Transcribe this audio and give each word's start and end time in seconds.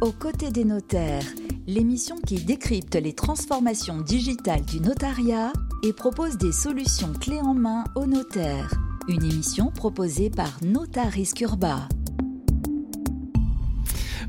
Aux 0.00 0.12
côtés 0.12 0.50
des 0.50 0.64
notaires, 0.64 1.26
l'émission 1.66 2.16
qui 2.26 2.36
décrypte 2.36 2.94
les 2.94 3.12
transformations 3.12 4.00
digitales 4.00 4.64
du 4.64 4.80
notariat 4.80 5.52
et 5.84 5.92
propose 5.92 6.38
des 6.38 6.52
solutions 6.52 7.12
clés 7.12 7.40
en 7.40 7.52
main 7.52 7.84
aux 7.94 8.06
notaires. 8.06 8.72
Une 9.08 9.22
émission 9.24 9.70
proposée 9.70 10.30
par 10.30 10.56
Notarisque 10.64 11.42
Urba. 11.42 11.86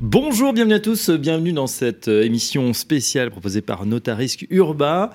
Bonjour, 0.04 0.52
bienvenue 0.52 0.74
à 0.74 0.80
tous, 0.80 1.12
bienvenue 1.12 1.54
dans 1.54 1.68
cette 1.68 2.08
euh, 2.08 2.24
émission 2.24 2.74
spéciale 2.74 3.30
proposée 3.30 3.62
par 3.62 3.86
Notarisque 3.86 4.48
Urba. 4.50 5.12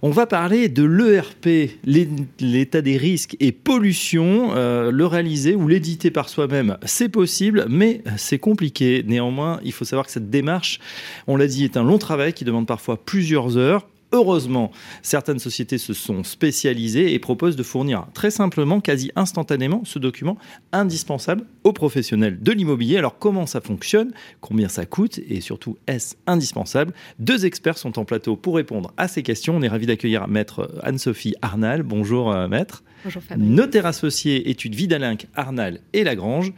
On 0.00 0.08
va 0.08 0.24
parler 0.24 0.70
de 0.70 0.84
l'ERP, 0.84 1.72
l'état 1.84 2.80
des 2.80 2.96
risques 2.96 3.36
et 3.40 3.52
pollution. 3.52 4.52
Euh, 4.54 4.90
le 4.90 5.04
réaliser 5.04 5.54
ou 5.54 5.68
l'éditer 5.68 6.10
par 6.10 6.30
soi-même, 6.30 6.78
c'est 6.86 7.10
possible, 7.10 7.66
mais 7.68 8.00
c'est 8.16 8.38
compliqué. 8.38 9.04
Néanmoins, 9.06 9.60
il 9.64 9.72
faut 9.72 9.84
savoir 9.84 10.06
que 10.06 10.12
cette 10.12 10.30
démarche, 10.30 10.80
on 11.26 11.36
l'a 11.36 11.46
dit, 11.46 11.64
est 11.64 11.76
un 11.76 11.84
long 11.84 11.98
travail 11.98 12.32
qui 12.32 12.46
demande 12.46 12.66
parfois 12.66 12.96
plusieurs 12.96 13.58
heures. 13.58 13.86
Heureusement, 14.12 14.70
certaines 15.00 15.38
sociétés 15.38 15.78
se 15.78 15.94
sont 15.94 16.22
spécialisées 16.22 17.14
et 17.14 17.18
proposent 17.18 17.56
de 17.56 17.62
fournir 17.62 18.06
très 18.12 18.30
simplement, 18.30 18.80
quasi 18.80 19.10
instantanément, 19.16 19.82
ce 19.84 19.98
document 19.98 20.36
indispensable 20.72 21.46
aux 21.64 21.72
professionnels 21.72 22.38
de 22.42 22.52
l'immobilier. 22.52 22.98
Alors 22.98 23.18
comment 23.18 23.46
ça 23.46 23.62
fonctionne? 23.62 24.12
Combien 24.42 24.68
ça 24.68 24.84
coûte? 24.84 25.18
Et 25.28 25.40
surtout, 25.40 25.78
est-ce 25.86 26.16
indispensable? 26.26 26.92
Deux 27.18 27.46
experts 27.46 27.78
sont 27.78 27.98
en 27.98 28.04
plateau 28.04 28.36
pour 28.36 28.56
répondre 28.56 28.92
à 28.98 29.08
ces 29.08 29.22
questions. 29.22 29.56
On 29.56 29.62
est 29.62 29.68
ravi 29.68 29.86
d'accueillir 29.86 30.28
Maître 30.28 30.70
Anne-Sophie 30.82 31.34
Arnal. 31.40 31.82
Bonjour 31.82 32.32
euh, 32.32 32.48
Maître. 32.48 32.84
Bonjour 33.04 33.22
Fabrice. 33.22 33.48
Notaire 33.48 33.86
associé 33.86 34.50
études 34.50 34.74
Vidalinck, 34.74 35.26
Arnal 35.34 35.80
et 35.94 36.04
Lagrange 36.04 36.52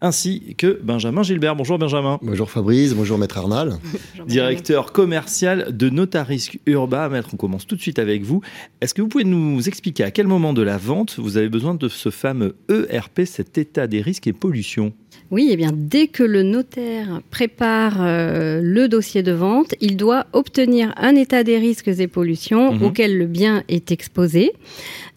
ainsi 0.00 0.54
que 0.56 0.80
Benjamin 0.82 1.22
Gilbert. 1.22 1.56
Bonjour 1.56 1.78
Benjamin. 1.78 2.18
Bonjour 2.22 2.50
Fabrice, 2.50 2.94
bonjour 2.94 3.18
Maître 3.18 3.38
Arnal. 3.38 3.78
Directeur 4.26 4.92
commercial 4.92 5.76
de 5.76 5.90
Notarisque 5.90 6.58
Urba. 6.66 7.08
Maître, 7.08 7.30
on 7.32 7.36
commence 7.36 7.66
tout 7.66 7.76
de 7.76 7.80
suite 7.80 7.98
avec 7.98 8.22
vous. 8.22 8.40
Est-ce 8.80 8.94
que 8.94 9.02
vous 9.02 9.08
pouvez 9.08 9.24
nous 9.24 9.68
expliquer 9.68 10.04
à 10.04 10.10
quel 10.10 10.26
moment 10.26 10.52
de 10.52 10.62
la 10.62 10.78
vente 10.78 11.18
vous 11.18 11.36
avez 11.36 11.48
besoin 11.48 11.74
de 11.74 11.88
ce 11.88 12.10
fameux 12.10 12.56
ERP, 12.68 13.22
cet 13.24 13.58
état 13.58 13.86
des 13.86 14.00
risques 14.00 14.26
et 14.26 14.32
pollutions? 14.32 14.92
Oui, 15.30 15.48
eh 15.52 15.56
bien, 15.56 15.70
dès 15.72 16.08
que 16.08 16.24
le 16.24 16.42
notaire 16.42 17.20
prépare 17.30 17.98
euh, 18.00 18.60
le 18.62 18.88
dossier 18.88 19.22
de 19.22 19.30
vente, 19.30 19.74
il 19.80 19.96
doit 19.96 20.26
obtenir 20.32 20.92
un 20.96 21.14
état 21.14 21.44
des 21.44 21.58
risques 21.58 21.88
et 21.88 22.08
pollutions 22.08 22.72
mhm. 22.72 22.82
auquel 22.82 23.16
le 23.16 23.26
bien 23.26 23.62
est 23.68 23.92
exposé. 23.92 24.52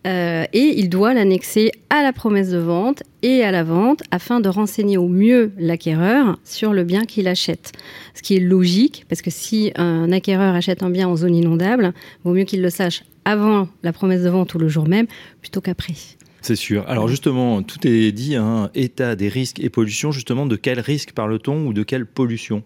Euh, 0.06 0.46
et 0.52 0.80
il 0.80 0.90
doit 0.90 1.14
l'annexer 1.14 1.72
à 1.90 2.04
la 2.04 2.12
promesse 2.12 2.50
de 2.50 2.58
vente 2.58 3.04
et 3.22 3.44
à 3.44 3.52
la 3.52 3.64
vente 3.64 4.04
afin 4.12 4.42
de 4.42 4.50
renseigner 4.50 4.98
au 4.98 5.08
mieux 5.08 5.54
l'acquéreur 5.58 6.38
sur 6.44 6.74
le 6.74 6.84
bien 6.84 7.06
qu'il 7.06 7.28
achète. 7.28 7.72
Ce 8.14 8.22
qui 8.22 8.36
est 8.36 8.42
logique, 8.42 9.06
parce 9.08 9.22
que 9.22 9.32
si 9.32 9.72
un 9.76 10.12
acquéreur 10.12 10.56
achète 10.56 10.84
un 10.84 10.90
bien 10.90 11.08
en 11.08 11.16
zone 11.16 11.36
inondable, 11.36 11.94
vaut 12.24 12.34
mieux 12.34 12.44
qu'il 12.44 12.62
le 12.62 12.70
sache 12.70 13.04
avant 13.26 13.70
la 13.84 13.94
promesse 13.94 14.24
de 14.24 14.30
vente 14.30 14.54
ou 14.54 14.60
le 14.60 14.68
jour 14.68 14.88
même, 14.88 15.08
plutôt 15.40 15.62
qu'après. 15.62 15.94
C'est 16.42 16.58
sûr. 16.58 16.84
Alors 16.90 17.08
justement, 17.08 17.64
tout 17.64 17.88
est 17.88 18.12
dit, 18.12 18.36
hein, 18.36 18.70
état 18.76 19.16
des 19.16 19.30
risques 19.30 19.62
et 19.62 19.70
pollution. 19.70 20.12
Justement, 20.12 20.46
de 20.46 20.58
quel 20.58 20.82
risque 20.82 21.14
parle-t-on 21.14 21.68
ou 21.68 21.72
de 21.72 21.84
quelle 21.84 22.06
pollution? 22.06 22.64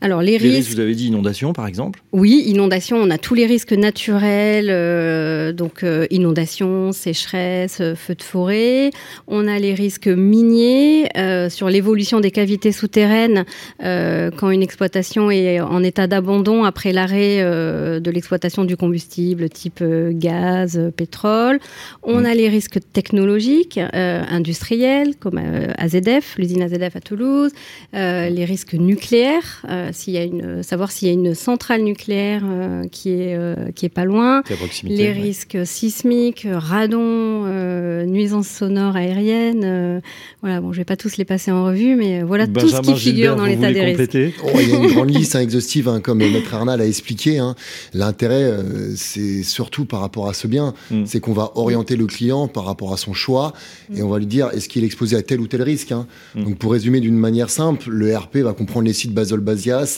Alors 0.00 0.22
les, 0.22 0.36
risques, 0.36 0.70
vous 0.70 0.80
avez 0.80 0.94
dit 0.94 1.08
inondation 1.08 1.52
par 1.52 1.66
exemple 1.66 2.00
Oui, 2.12 2.44
inondation, 2.46 2.98
on 2.98 3.10
a 3.10 3.18
tous 3.18 3.34
les 3.34 3.46
risques 3.46 3.72
naturels, 3.72 4.68
euh, 4.70 5.52
donc 5.52 5.82
euh, 5.82 6.06
inondation, 6.10 6.92
sécheresse, 6.92 7.78
euh, 7.80 7.96
feu 7.96 8.14
de 8.14 8.22
forêt. 8.22 8.90
On 9.26 9.48
a 9.48 9.58
les 9.58 9.74
risques 9.74 10.06
miniers 10.06 11.08
sur 11.50 11.68
l'évolution 11.68 12.20
des 12.20 12.30
cavités 12.30 12.72
souterraines 12.72 13.44
quand 13.80 14.50
une 14.50 14.62
exploitation 14.62 15.30
est 15.30 15.60
en 15.60 15.82
état 15.82 16.06
d'abandon 16.06 16.64
après 16.64 16.92
l'arrêt 16.92 17.38
de 17.38 18.10
l'exploitation 18.10 18.64
du 18.64 18.76
combustible 18.76 19.48
type 19.48 19.82
gaz, 20.10 20.80
pétrole. 20.96 21.58
On 22.02 22.20
mm. 22.20 22.26
a 22.26 22.34
les 22.34 22.48
risques 22.48 22.78
technologiques, 22.92 23.78
industriels 23.92 25.16
comme 25.16 25.40
AZF, 25.78 26.36
l'usine 26.38 26.62
AZF 26.62 26.96
à 26.96 27.00
Toulouse, 27.00 27.52
les 27.92 28.44
risques 28.44 28.74
nucléaires 28.74 29.64
s'il 29.92 30.14
y 30.14 30.18
a 30.18 30.24
une, 30.24 30.62
savoir 30.62 30.90
s'il 30.90 31.08
y 31.08 31.10
a 31.10 31.14
une 31.14 31.34
centrale 31.34 31.82
nucléaire 31.82 32.42
euh, 32.44 32.84
qui 32.90 33.10
est 33.10 33.36
euh, 33.36 33.70
qui 33.74 33.86
est 33.86 33.90
pas 33.90 34.04
loin, 34.04 34.42
les 34.84 35.12
risques 35.12 35.58
sismiques, 35.64 36.46
radon, 36.50 36.98
euh, 37.46 38.04
nuisances 38.04 38.48
sonores 38.48 38.96
aériennes. 38.96 40.00
voilà, 40.40 40.60
bon, 40.60 40.72
je 40.72 40.78
vais 40.78 40.84
pas 40.84 40.96
tous 40.96 41.16
les 41.16 41.24
passer 41.24 41.50
en 41.50 41.64
revue, 41.64 41.96
mais 41.96 42.22
voilà 42.22 42.46
tout 42.46 42.68
ce 42.68 42.80
qui 42.80 42.94
figure 42.94 43.36
dans 43.36 43.46
l'état 43.46 43.72
des 43.72 43.80
risques. 43.80 44.18
Oh, 44.44 44.48
il 44.60 44.68
y 44.68 44.72
a 44.72 44.76
une 44.76 44.92
grande 44.92 45.10
liste 45.10 45.36
hein, 45.36 45.40
exhaustive, 45.40 45.88
hein, 45.88 46.00
comme 46.00 46.18
Maître 46.18 46.54
Arnal 46.54 46.80
a 46.80 46.86
expliqué. 46.86 47.38
Hein. 47.38 47.54
L'intérêt, 47.94 48.52
c'est 48.96 49.42
surtout 49.42 49.84
par 49.84 50.00
rapport 50.00 50.28
à 50.28 50.34
ce 50.34 50.46
bien, 50.46 50.74
mm. 50.90 51.04
c'est 51.06 51.20
qu'on 51.20 51.32
va 51.32 51.52
orienter 51.54 51.96
le 51.96 52.06
client 52.06 52.48
par 52.48 52.64
rapport 52.64 52.92
à 52.92 52.96
son 52.96 53.12
choix 53.12 53.52
et 53.94 54.02
on 54.02 54.08
va 54.08 54.18
lui 54.18 54.26
dire 54.26 54.50
est-ce 54.52 54.68
qu'il 54.68 54.82
est 54.82 54.86
exposé 54.86 55.16
à 55.16 55.22
tel 55.22 55.40
ou 55.40 55.46
tel 55.46 55.62
risque. 55.62 55.92
Mm. 56.34 56.44
Donc 56.44 56.58
pour 56.58 56.72
résumer 56.72 57.00
d'une 57.00 57.16
manière 57.16 57.50
simple, 57.50 57.90
le 57.90 58.16
RP 58.16 58.38
va 58.38 58.52
comprendre 58.52 58.86
les 58.86 58.92
sites 58.92 59.12
Basel 59.12 59.40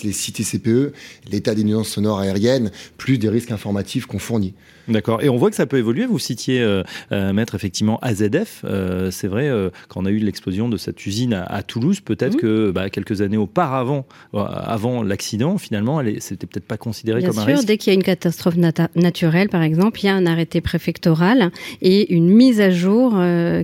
Les 0.03 0.13
sites 0.13 0.41
CPE, 0.43 0.93
l'état 1.31 1.55
des 1.55 1.65
nuisances 1.65 1.89
sonores 1.89 2.21
aériennes, 2.21 2.71
plus 2.97 3.19
des 3.19 3.29
risques 3.29 3.51
informatifs 3.51 4.07
qu'on 4.07 4.19
fournit. 4.19 4.55
D'accord. 4.89 5.23
Et 5.23 5.29
on 5.29 5.37
voit 5.37 5.51
que 5.51 5.57
ça 5.57 5.67
peut 5.67 5.79
évoluer. 5.79 6.07
Vous 6.07 6.19
citiez, 6.19 6.61
euh, 6.61 6.83
euh 7.13 7.33
Maître, 7.33 7.55
effectivement, 7.55 7.99
AZF. 8.03 8.63
Euh, 8.65 9.11
c'est 9.11 9.29
vrai, 9.29 9.49
euh, 9.49 9.71
quand 9.89 10.03
on 10.03 10.07
a 10.07 10.11
eu 10.11 10.19
l'explosion 10.19 10.69
de 10.69 10.77
cette 10.77 11.05
usine 11.07 11.35
à, 11.47 11.63
Toulouse, 11.63 12.01
peut-être 12.01 12.37
que 12.37 12.71
bah, 12.71 12.91
quelques 12.91 13.21
années 13.21 13.37
auparavant, 13.37 14.07
avant 14.35 15.03
l'accident, 15.03 15.59
finalement, 15.59 16.03
c'était 16.19 16.47
peut-être 16.47 16.67
pas 16.67 16.77
considéré 16.77 17.23
comme 17.23 17.39
un 17.39 17.45
risque. 17.45 17.67
Dès 17.67 17.79
qu'il 17.79 17.93
y 17.93 17.95
a 17.95 17.95
une 17.95 18.03
catastrophe 18.03 18.57
naturelle, 18.97 19.49
par 19.49 19.62
exemple, 19.62 20.01
il 20.01 20.07
y 20.07 20.09
a 20.09 20.15
un 20.15 20.27
arrêté 20.27 20.61
préfectoral 20.61 21.51
et 21.83 22.12
une 22.12 22.29
mise 22.29 22.61
à 22.61 22.71
jour 22.71 23.12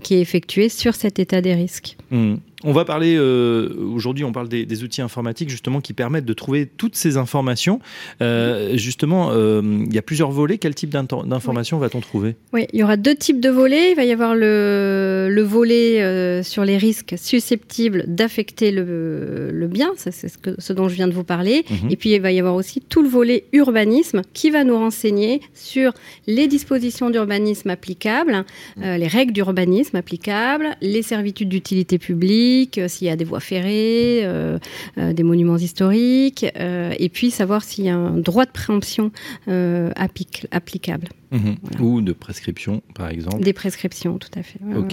qui 0.03 0.15
est 0.15 0.21
effectuée 0.21 0.69
sur 0.69 0.95
cet 0.95 1.19
état 1.19 1.41
des 1.41 1.55
risques. 1.55 1.97
Mmh. 2.11 2.37
On 2.65 2.73
va 2.73 2.87
parler 2.87 3.17
euh, 3.17 3.69
aujourd'hui, 3.93 4.25
on 4.25 4.33
parle 4.33 4.49
des, 4.49 4.83
outils 4.83 5.03
informatiques 5.03 5.51
justement 5.51 5.81
qui 5.81 5.93
permettent 5.93 6.25
de 6.25 6.33
trouver 6.33 6.67
toutes 6.67 6.97
ces 6.97 7.19
informations. 7.19 7.81
Euh, 8.23 8.77
justement, 8.77 9.31
euh, 9.31 9.61
il 9.87 9.95
y 9.95 9.99
a 9.99 10.03
plusieurs 10.03 10.31
volets. 10.31 10.57
Quel 10.57 10.75
type 10.75 10.91
d'informations 10.91 11.79
va-t-on 11.79 12.01
trouver? 12.01 12.37
Oui, 12.55 12.67
il 12.73 12.81
y 12.81 12.83
aura 12.83 12.97
deux 12.97 13.15
types 13.15 13.41
de 13.41 13.51
volets. 13.51 13.91
Il 13.91 13.97
va 13.97 14.05
y 14.05 14.13
avoir 14.13 14.35
le, 14.35 15.29
le 15.31 15.43
volet 15.43 16.43
sur 16.43 16.65
les 16.65 16.79
risques 16.79 17.15
susceptibles 17.19 18.05
d'affecter 18.07 18.71
le, 18.71 19.69
bien, 19.71 19.93
c'est 19.97 20.13
ce, 20.13 20.29
ce, 20.59 20.73
dont 20.73 20.89
je 20.89 20.95
viens 20.95 21.09
de 21.09 21.15
vous 21.15 21.25
parler. 21.25 21.65
Mhm. 21.69 21.91
Et 21.91 21.97
puis 21.97 22.15
il 22.15 22.21
va 22.23 22.33
y 22.33 22.39
avoir 22.39 22.55
aussi 22.55 22.81
tout 22.81 23.03
le 23.03 23.09
volet 23.09 23.45
urbanisme 23.53 24.23
qui 24.33 24.51
va 24.51 24.65
nous 24.65 24.79
renseigner 24.79 25.43
sur 25.53 25.93
les 26.27 26.47
dispositions 26.47 27.11
d'urbanisme 27.11 27.69
applicables, 27.69 28.45
les 28.77 29.09
règles 29.09 29.33
d'urbanisme 29.33 29.97
applicables, 29.97 30.71
les 30.81 31.03
servitudes 31.03 31.49
d'utilité 31.49 31.99
publique 31.99 32.47
euh, 32.79 32.89
s'il 32.89 33.07
y 33.07 33.11
a 33.11 33.17
des 33.17 33.25
voies 33.25 33.41
ferrées, 33.41 34.21
euh, 34.25 34.59
euh, 34.99 35.13
des 35.13 35.23
monuments 35.23 35.57
historiques, 35.57 36.45
et 36.45 37.09
puis 37.09 37.31
savoir 37.31 37.65
s'il 37.65 37.85
y 37.85 37.89
a 37.89 37.97
un 37.97 38.17
droit 38.17 38.47
de 38.47 38.51
préemption 38.51 39.11
applicable. 39.47 41.09
Mhm. 41.33 41.57
Ou 41.81 42.01
de 42.01 42.13
prescription, 42.13 42.83
par 42.95 43.09
exemple. 43.11 43.43
Des 43.43 43.53
prescriptions, 43.53 44.19
tout 44.19 44.31
à 44.39 44.43
fait. 44.43 44.61
ok. 44.77 44.93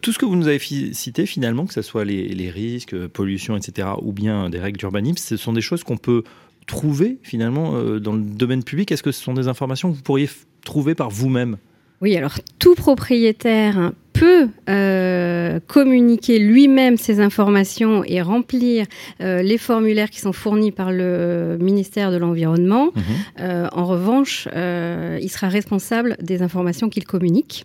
tout 0.00 0.12
ce 0.12 0.18
que 0.18 0.24
vous 0.24 0.36
nous 0.36 0.48
avez 0.48 0.58
cité, 0.58 1.26
finalement, 1.26 1.66
que 1.66 1.74
ce 1.74 1.82
soit 1.82 2.04
les, 2.04 2.50
risques, 2.50 2.96
pollution, 3.08 3.56
etc., 3.56 3.88
ou 4.02 4.12
bien 4.12 4.50
des 4.50 4.58
règles 4.58 4.78
d'urbanisme, 4.78 5.18
ce 5.18 5.36
sont 5.36 5.52
des 5.52 5.60
choses 5.60 5.84
qu'on 5.84 5.96
peut 5.96 6.24
trouver, 6.66 7.18
finalement, 7.22 7.72
dans 7.98 8.12
le 8.12 8.22
domaine 8.22 8.64
public. 8.64 8.92
Est-ce 8.92 9.02
que 9.02 9.12
ce 9.12 9.22
sont 9.22 9.34
des 9.34 9.48
informations 9.48 9.90
que 9.90 9.96
vous 9.96 10.02
pourriez 10.02 10.28
trouver 10.64 10.94
par 10.94 11.10
vous-même? 11.10 11.56
Oui, 12.00 12.16
alors 12.16 12.38
tout 12.58 12.74
propriétaire 12.74 13.92
peut 14.18 14.48
euh, 14.68 15.60
communiquer 15.66 16.38
lui-même 16.38 16.96
ces 16.96 17.20
informations 17.20 18.02
et 18.04 18.20
remplir 18.20 18.86
euh, 19.20 19.42
les 19.42 19.58
formulaires 19.58 20.10
qui 20.10 20.20
sont 20.20 20.32
fournis 20.32 20.72
par 20.72 20.90
le 20.90 21.56
ministère 21.60 22.10
de 22.10 22.16
l'Environnement. 22.16 22.86
Mhm. 22.86 23.02
Euh, 23.40 23.68
en 23.72 23.84
revanche, 23.84 24.48
il 24.54 25.28
sera 25.30 25.48
responsable 25.48 26.16
des 26.20 26.42
informations 26.42 26.88
qu'il 26.88 27.04
communique. 27.04 27.64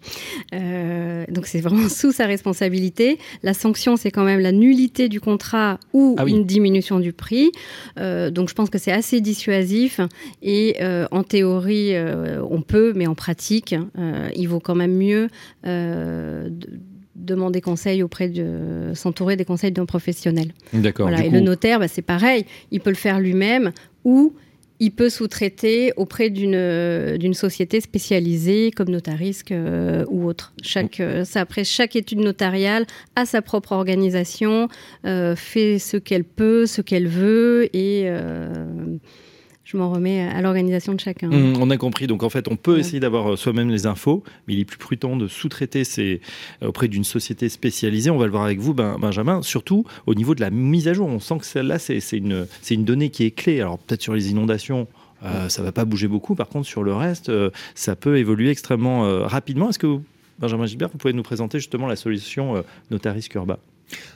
donc 0.52 1.46
c'est 1.46 1.62
vraiment 1.62 1.90
sous 2.00 2.12
sa 2.12 2.26
responsabilité. 2.26 3.18
La 3.42 3.54
sanction, 3.54 3.96
c'est 3.96 4.12
quand 4.12 4.24
même 4.24 4.40
la 4.40 4.52
nullité 4.52 5.10
du 5.10 5.20
contrat 5.20 5.80
ou 5.94 6.16
ah 6.18 6.26
une 6.26 6.46
diminution 6.46 7.00
du 7.00 7.14
prix. 7.14 7.52
donc 7.98 8.50
je 8.50 8.54
pense 8.54 8.70
que 8.70 8.78
c'est 8.78 8.92
assez 8.92 9.22
dissuasif 9.22 10.00
et 10.42 10.78
en 11.12 11.24
théorie, 11.24 11.94
on 12.50 12.62
peut, 12.62 12.94
mais 12.96 13.08
en 13.08 13.16
pratique, 13.16 13.76
il 14.36 14.48
vaut 14.48 14.60
quand 14.60 14.76
même 14.76 14.96
mieux 14.96 15.30
demander 17.16 17.62
conseil 17.62 18.04
auprès 18.04 18.30
de 18.30 18.92
s'entourer 18.96 19.36
des 19.36 19.46
conseils 19.46 19.72
d'un 19.72 19.86
professionnel. 19.86 20.54
D'accord. 20.74 21.10
Et 21.10 21.30
le 21.30 21.40
notaire, 21.40 21.80
bah, 21.80 21.88
c'est 21.88 22.02
pareil, 22.02 22.46
il 22.72 22.80
peut 22.80 22.90
le 22.90 22.96
faire 22.96 23.20
lui-même 23.20 23.72
ou 24.04 24.34
il 24.80 24.92
peut 24.92 25.10
sous-traiter 25.10 25.94
auprès 25.96 26.30
d'une 26.30 27.18
d'une 27.18 27.34
société 27.34 27.80
spécialisée 27.80 28.72
comme 28.72 28.90
Notarisque 28.90 29.52
euh, 29.52 30.04
ou 30.10 30.26
autre. 30.26 30.54
Chaque, 30.62 31.00
euh, 31.00 31.24
ça, 31.24 31.42
après, 31.42 31.64
chaque 31.64 31.96
étude 31.96 32.20
notariale 32.20 32.86
a 33.16 33.26
sa 33.26 33.42
propre 33.42 33.72
organisation, 33.72 34.68
euh, 35.06 35.36
fait 35.36 35.80
ce 35.80 35.96
qu'elle 35.96 36.26
peut, 36.26 36.66
ce 36.66 36.82
qu'elle 36.82 37.08
veut 37.08 37.70
et 37.74 38.10
je 39.64 39.78
m'en 39.78 39.92
remets 39.92 40.22
à 40.22 40.42
l'organisation 40.42 40.94
de 40.94 41.00
chacun. 41.00 41.30
Mmh, 41.30 41.56
on 41.60 41.70
a 41.70 41.78
compris. 41.78 42.08
Donc 42.08 42.24
en 42.24 42.30
fait, 42.30 42.48
on 42.48 42.56
peut 42.56 42.80
essayer 42.80 43.00
d'avoir 43.00 43.38
soi-même 43.38 43.70
les 43.70 43.86
infos, 43.86 44.24
mais 44.48 44.56
il 44.56 44.60
est 44.60 44.66
plus 44.66 44.78
prudent 44.78 45.16
de 45.16 45.28
sous-traiter 45.28 45.84
auprès 46.62 46.88
d'une 46.88 47.04
société 47.04 47.48
spécialisée. 47.50 48.10
On 48.10 48.18
va 48.18 48.26
le 48.26 48.32
voir 48.32 48.44
avec 48.44 48.60
vous, 48.60 48.74
ben, 48.74 48.98
Benjamin. 49.00 49.42
Surtout 49.42 49.86
au 50.06 50.16
niveau 50.16 50.36
de 50.36 50.42
la 50.42 50.50
mise 50.50 50.88
à 50.88 50.94
jour, 50.94 51.08
on 51.08 51.20
sent 51.20 51.38
que 51.40 51.46
celle-là, 51.46 51.80
c'est 51.80 52.00
une, 52.12 52.46
une 52.70 52.86
donnée 52.86 53.10
qui 53.10 53.24
est 53.24 53.32
clé. 53.32 53.62
Alors 53.62 53.80
peut-être 53.80 54.02
sur 54.02 54.14
les 54.14 54.32
inondations. 54.32 54.88
Euh, 55.26 55.50
ça 55.50 55.64
va 55.64 55.72
pas 55.72 55.86
bouger 55.86 56.08
beaucoup. 56.08 56.36
Par 56.36 56.50
contre, 56.50 56.68
sur 56.68 56.84
le 56.84 56.94
reste, 56.94 57.30
euh, 57.30 57.50
ça 57.76 57.96
peut 57.96 58.18
évoluer 58.18 58.50
extrêmement 58.50 59.06
euh, 59.06 59.26
rapidement. 59.26 59.70
Est-ce 59.70 59.80
que, 59.80 60.00
Benjamin 60.40 60.66
Gilbert, 60.66 60.90
vous 60.90 60.98
pouvez 60.98 61.14
nous 61.14 61.24
présenter 61.24 61.60
justement 61.60 61.88
la 61.88 61.96
solution 61.96 62.64
Notaris 62.92 63.28
Curba 63.30 63.60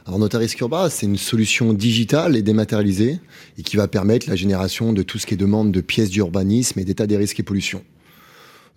alors 0.06 0.20
Notaris 0.20 0.54
Curba, 0.56 0.90
c'est 0.90 1.06
une 1.06 1.18
solution 1.18 1.74
digitale 1.74 2.36
et 2.36 2.42
dématérialisée 2.42 3.20
et 3.58 3.64
qui 3.64 3.76
va 3.76 3.88
permettre 3.88 4.30
la 4.30 4.36
génération 4.36 4.94
de 4.94 5.04
tout 5.04 5.18
ce 5.18 5.26
qui 5.26 5.34
est 5.34 5.38
demande 5.38 5.72
de 5.72 5.82
pièces 5.82 6.10
d'urbanisme 6.10 6.80
et 6.80 6.86
d'état 6.86 7.08
des 7.08 7.18
risques 7.18 7.40
et 7.40 7.44
pollution. 7.44 7.84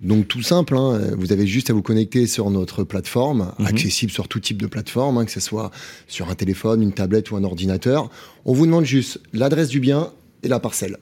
Donc 0.01 0.29
tout 0.29 0.43
simple, 0.43 0.77
hein, 0.77 0.99
vous 1.19 1.31
avez 1.31 1.47
juste 1.47 1.69
à 1.69 1.75
vous 1.75 1.83
connecter 1.83 2.27
sur 2.27 2.51
notre 2.51 2.85
plateforme, 2.85 3.53
mhm. 3.59 3.67
accessible 3.67 4.11
sur 4.11 4.29
tout 4.29 4.41
type 4.41 4.61
de 4.61 4.67
plateforme, 4.67 5.19
hein, 5.19 5.25
que 5.27 5.31
ce 5.31 5.41
soit 5.41 5.71
sur 6.09 6.31
un 6.31 6.35
téléphone, 6.35 6.83
une 6.83 6.93
tablette 6.93 7.31
ou 7.31 7.37
un 7.37 7.45
ordinateur. 7.45 8.11
On 8.47 8.55
vous 8.55 8.65
demande 8.65 8.87
juste 8.87 9.21
l'adresse 9.33 9.69
du 9.69 9.79
bien 9.79 10.11
et 10.43 10.49
la 10.49 10.59
parcelle. 10.59 10.97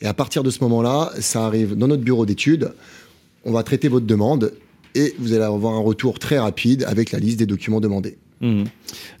Et 0.00 0.06
à 0.06 0.14
partir 0.14 0.42
de 0.42 0.50
ce 0.50 0.60
moment-là, 0.64 1.12
ça 1.20 1.44
arrive 1.44 1.76
dans 1.76 1.88
notre 1.88 2.02
bureau 2.02 2.24
d'études. 2.24 2.72
On 3.44 3.52
va 3.52 3.62
traiter 3.62 3.88
votre 3.88 4.06
demande 4.06 4.54
et 4.94 5.14
vous 5.18 5.34
allez 5.34 5.42
avoir 5.42 5.74
un 5.74 5.80
retour 5.80 6.18
très 6.18 6.38
rapide 6.38 6.84
avec 6.84 7.12
la 7.12 7.18
liste 7.18 7.38
des 7.38 7.46
documents 7.46 7.80
demandés. 7.80 8.16
Mmh. 8.40 8.64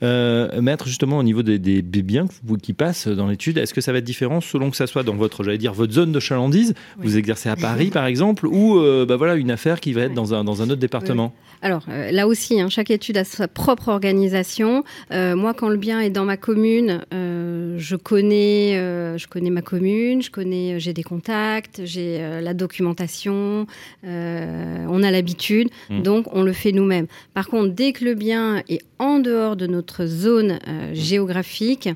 Euh, 0.02 0.60
maître, 0.60 0.86
justement, 0.86 1.18
au 1.18 1.22
niveau 1.22 1.42
des, 1.42 1.82
biens 1.82 2.26
qui 2.62 2.72
passent 2.72 3.08
dans 3.08 3.26
l'étude, 3.26 3.58
est-ce 3.58 3.74
que 3.74 3.80
ça 3.80 3.92
va 3.92 3.98
être 3.98 4.04
différent 4.04 4.40
selon 4.40 4.70
que 4.70 4.76
ça 4.76 4.86
soit 4.86 5.02
dans 5.02 5.14
votre, 5.14 5.42
j'allais 5.42 5.58
dire, 5.58 5.72
votre 5.72 5.92
zone 5.92 6.12
de 6.12 6.20
chalandise 6.20 6.74
Vous 6.98 7.16
exercez 7.16 7.48
à 7.48 7.56
Paris, 7.56 7.90
par 7.90 8.06
exemple, 8.06 8.46
ou 8.46 8.78
euh, 8.78 9.04
bah 9.06 9.16
voilà, 9.16 9.34
une 9.34 9.50
affaire 9.50 9.80
qui 9.80 9.92
va 9.92 10.02
être 10.02 10.14
dans, 10.14 10.34
un, 10.34 10.44
dans 10.44 10.62
un 10.62 10.70
autre 10.70 10.80
département? 10.80 11.34
Alors, 11.60 11.84
euh, 11.88 12.12
là 12.12 12.28
aussi, 12.28 12.60
hein, 12.60 12.68
chaque 12.68 12.90
étude 12.90 13.16
a 13.16 13.24
sa 13.24 13.48
propre 13.48 13.88
organisation. 13.88 14.84
moi, 15.10 15.54
quand 15.54 15.68
le 15.68 15.76
bien 15.76 16.00
est 16.00 16.10
dans 16.10 16.24
ma 16.24 16.36
commune, 16.36 17.04
je, 17.10 17.96
connais, 17.96 18.74
je 19.18 19.26
connais 19.26 19.50
ma 19.50 19.62
commune, 19.62 20.22
je 20.22 20.30
connais, 20.30 20.78
j'ai 20.78 20.92
des 20.92 21.02
contacts, 21.02 21.80
j'ai 21.84 22.18
la 22.40 22.54
documentation, 22.54 23.66
on 24.04 25.02
a 25.02 25.10
l'habitude, 25.10 25.68
mmh. 25.90 26.02
donc 26.02 26.26
on 26.32 26.42
le 26.42 26.52
fait 26.52 26.72
nous-mêmes. 26.72 27.06
Par 27.34 27.48
contre, 27.48 27.74
dès 27.74 27.92
que 27.92 28.04
le 28.04 28.14
bien 28.14 28.62
est 28.68 28.82
en 28.98 29.07
dehors 29.18 29.56
de 29.56 29.66
notre 29.66 30.06
zone 30.06 30.58
euh, 30.68 30.90
géographique, 30.92 31.88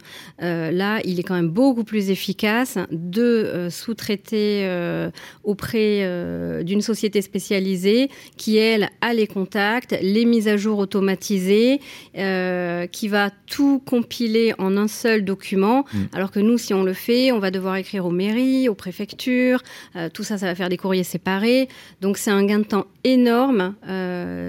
euh, 0.42 0.70
là, 0.70 1.00
il 1.04 1.20
est 1.20 1.22
quand 1.22 1.34
même 1.34 1.50
beaucoup 1.50 1.84
plus 1.84 2.10
efficace 2.10 2.78
de 2.90 3.22
euh, 3.22 3.70
sous-traiter 3.70 4.32
auprès 5.44 6.62
d'une 6.64 6.80
société 6.80 7.22
spécialisée 7.22 8.08
qui, 8.36 8.56
elle, 8.56 8.88
a 9.00 9.12
les 9.12 9.26
contacts, 9.26 9.96
les 10.00 10.24
mises 10.24 10.48
à 10.48 10.56
jour 10.56 10.78
automatisées, 10.78 11.80
qui 12.14 13.08
va 13.08 13.30
tout 13.46 13.80
compiler 13.84 14.54
en 14.58 14.76
un 14.76 14.88
seul 14.88 15.24
document, 15.24 15.84
mm. 15.92 15.98
alors 16.12 16.30
que 16.30 16.40
nous, 16.40 16.58
si 16.58 16.72
on 16.74 16.82
le 16.82 16.92
fait, 16.92 17.32
on 17.32 17.38
va 17.38 17.50
devoir 17.50 17.76
écrire 17.76 18.06
aux 18.06 18.10
mairies, 18.10 18.68
aux 18.68 18.74
préfectures, 18.74 19.62
tout 20.12 20.24
ça, 20.24 20.38
ça 20.38 20.46
va 20.46 20.54
faire 20.54 20.68
des 20.68 20.76
courriers 20.76 21.04
séparés. 21.04 21.68
Donc, 22.00 22.18
c'est 22.18 22.30
un 22.30 22.44
gain 22.44 22.60
de 22.60 22.64
temps 22.64 22.86
énorme 23.04 23.74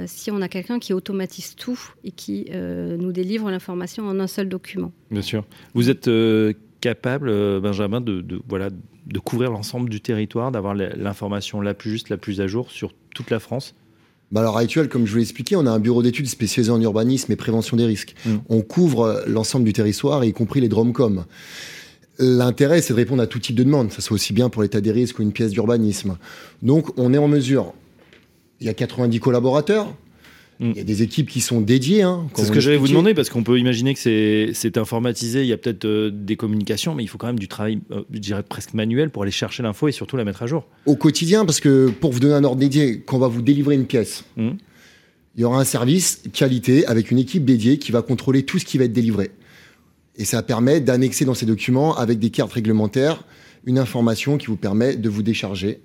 si 0.07 0.31
on 0.31 0.41
a 0.41 0.47
quelqu'un 0.47 0.79
qui 0.79 0.93
automatise 0.93 1.55
tout 1.55 1.79
et 2.03 2.11
qui 2.11 2.47
nous 2.53 3.11
délivre 3.11 3.49
l'information 3.49 4.07
en 4.07 4.19
un 4.19 4.27
seul 4.27 4.49
document. 4.49 4.91
Bien 5.11 5.21
sûr. 5.21 5.45
Vous 5.73 5.89
êtes 5.89 6.07
euh, 6.07 6.53
capable, 6.81 7.29
euh, 7.29 7.59
Benjamin, 7.59 8.01
de, 8.01 8.23
voilà, 8.47 8.69
de 8.69 9.19
couvrir 9.19 9.51
l'ensemble 9.51 9.89
du 9.89 10.01
territoire, 10.01 10.51
d'avoir 10.51 10.75
l'information 10.75 11.61
la 11.61 11.73
plus 11.73 11.91
juste, 11.91 12.09
la 12.09 12.17
plus 12.17 12.41
à 12.41 12.47
jour 12.47 12.71
sur 12.71 12.93
toute 13.15 13.29
la 13.29 13.39
France? 13.39 13.75
Bah 14.31 14.41
à 14.41 14.43
l'heure 14.43 14.57
actuelle, 14.57 14.89
comme 14.89 15.05
je 15.05 15.11
vous 15.11 15.17
l'ai 15.17 15.23
expliqué, 15.23 15.55
on 15.55 15.65
a 15.67 15.71
un 15.71 15.79
bureau 15.79 16.01
d'études 16.01 16.27
spécialisé 16.27 16.71
en 16.71 16.81
urbanisme 16.81 17.31
et 17.31 17.35
prévention 17.35 17.77
des 17.77 17.85
risques. 17.85 18.15
Mm. 18.25 18.35
On 18.49 18.61
couvre 18.61 19.23
l'ensemble 19.27 19.63
du 19.63 19.73
territoire, 19.73 20.25
y 20.25 20.33
compris 20.33 20.59
les 20.59 20.69
Dromcom. 20.69 21.25
L'intérêt, 22.19 22.81
c'est 22.81 22.93
de 22.93 22.97
répondre 22.97 23.21
à 23.21 23.27
tout 23.27 23.39
type 23.39 23.55
de 23.55 23.63
demande, 23.63 23.91
ça 23.91 24.01
soit 24.01 24.15
aussi 24.15 24.33
bien 24.33 24.49
pour 24.49 24.61
l'état 24.61 24.81
des 24.81 24.91
risques 24.91 25.19
ou 25.19 25.21
une 25.21 25.31
pièce 25.31 25.51
d'urbanisme. 25.51 26.17
Donc, 26.61 26.97
on 26.97 27.13
est 27.13 27.17
en 27.17 27.27
mesure. 27.27 27.73
Il 28.59 28.67
y 28.67 28.69
a 28.69 28.73
90 28.73 29.19
collaborateurs, 29.19 29.93
Mm. 30.59 30.71
Il 30.71 30.77
y 30.77 30.81
a 30.81 30.83
des 30.83 31.01
équipes 31.01 31.29
qui 31.29 31.41
sont 31.41 31.61
dédiées. 31.61 32.03
Hein, 32.03 32.27
c'est 32.35 32.45
ce 32.45 32.51
que 32.51 32.59
j'allais 32.59 32.77
vous 32.77 32.87
demander, 32.87 33.13
parce 33.13 33.29
qu'on 33.29 33.43
peut 33.43 33.59
imaginer 33.59 33.93
que 33.93 33.99
c'est 34.53 34.77
informatisé, 34.77 35.41
il 35.41 35.47
y 35.47 35.53
a 35.53 35.57
peut-être 35.57 35.85
euh, 35.85 36.11
des 36.11 36.35
communications, 36.35 36.95
mais 36.95 37.03
il 37.03 37.07
faut 37.07 37.17
quand 37.17 37.27
même 37.27 37.39
du 37.39 37.47
travail, 37.47 37.79
euh, 37.91 38.03
je 38.11 38.19
dirais 38.19 38.43
presque 38.43 38.73
manuel, 38.73 39.09
pour 39.09 39.23
aller 39.23 39.31
chercher 39.31 39.63
l'info 39.63 39.87
et 39.87 39.91
surtout 39.91 40.17
la 40.17 40.23
mettre 40.23 40.43
à 40.43 40.47
jour. 40.47 40.65
Au 40.85 40.95
quotidien, 40.95 41.45
parce 41.45 41.59
que 41.59 41.89
pour 41.89 42.11
vous 42.11 42.19
donner 42.19 42.35
un 42.35 42.43
ordre 42.43 42.59
dédié, 42.59 43.01
quand 43.05 43.17
on 43.17 43.19
va 43.19 43.27
vous 43.27 43.41
délivrer 43.41 43.75
une 43.75 43.85
pièce, 43.85 44.25
mm. 44.37 44.49
il 45.35 45.41
y 45.41 45.43
aura 45.43 45.59
un 45.59 45.65
service 45.65 46.23
qualité 46.33 46.85
avec 46.85 47.11
une 47.11 47.19
équipe 47.19 47.45
dédiée 47.45 47.77
qui 47.77 47.91
va 47.91 48.01
contrôler 48.01 48.43
tout 48.43 48.59
ce 48.59 48.65
qui 48.65 48.77
va 48.77 48.85
être 48.85 48.93
délivré. 48.93 49.31
Et 50.15 50.25
ça 50.25 50.43
permet 50.43 50.79
d'annexer 50.79 51.25
dans 51.25 51.33
ces 51.33 51.47
documents, 51.47 51.95
avec 51.97 52.19
des 52.19 52.29
cartes 52.29 52.53
réglementaires, 52.53 53.23
une 53.65 53.79
information 53.79 54.37
qui 54.37 54.47
vous 54.47 54.57
permet 54.57 54.95
de 54.95 55.09
vous 55.09 55.23
décharger 55.23 55.79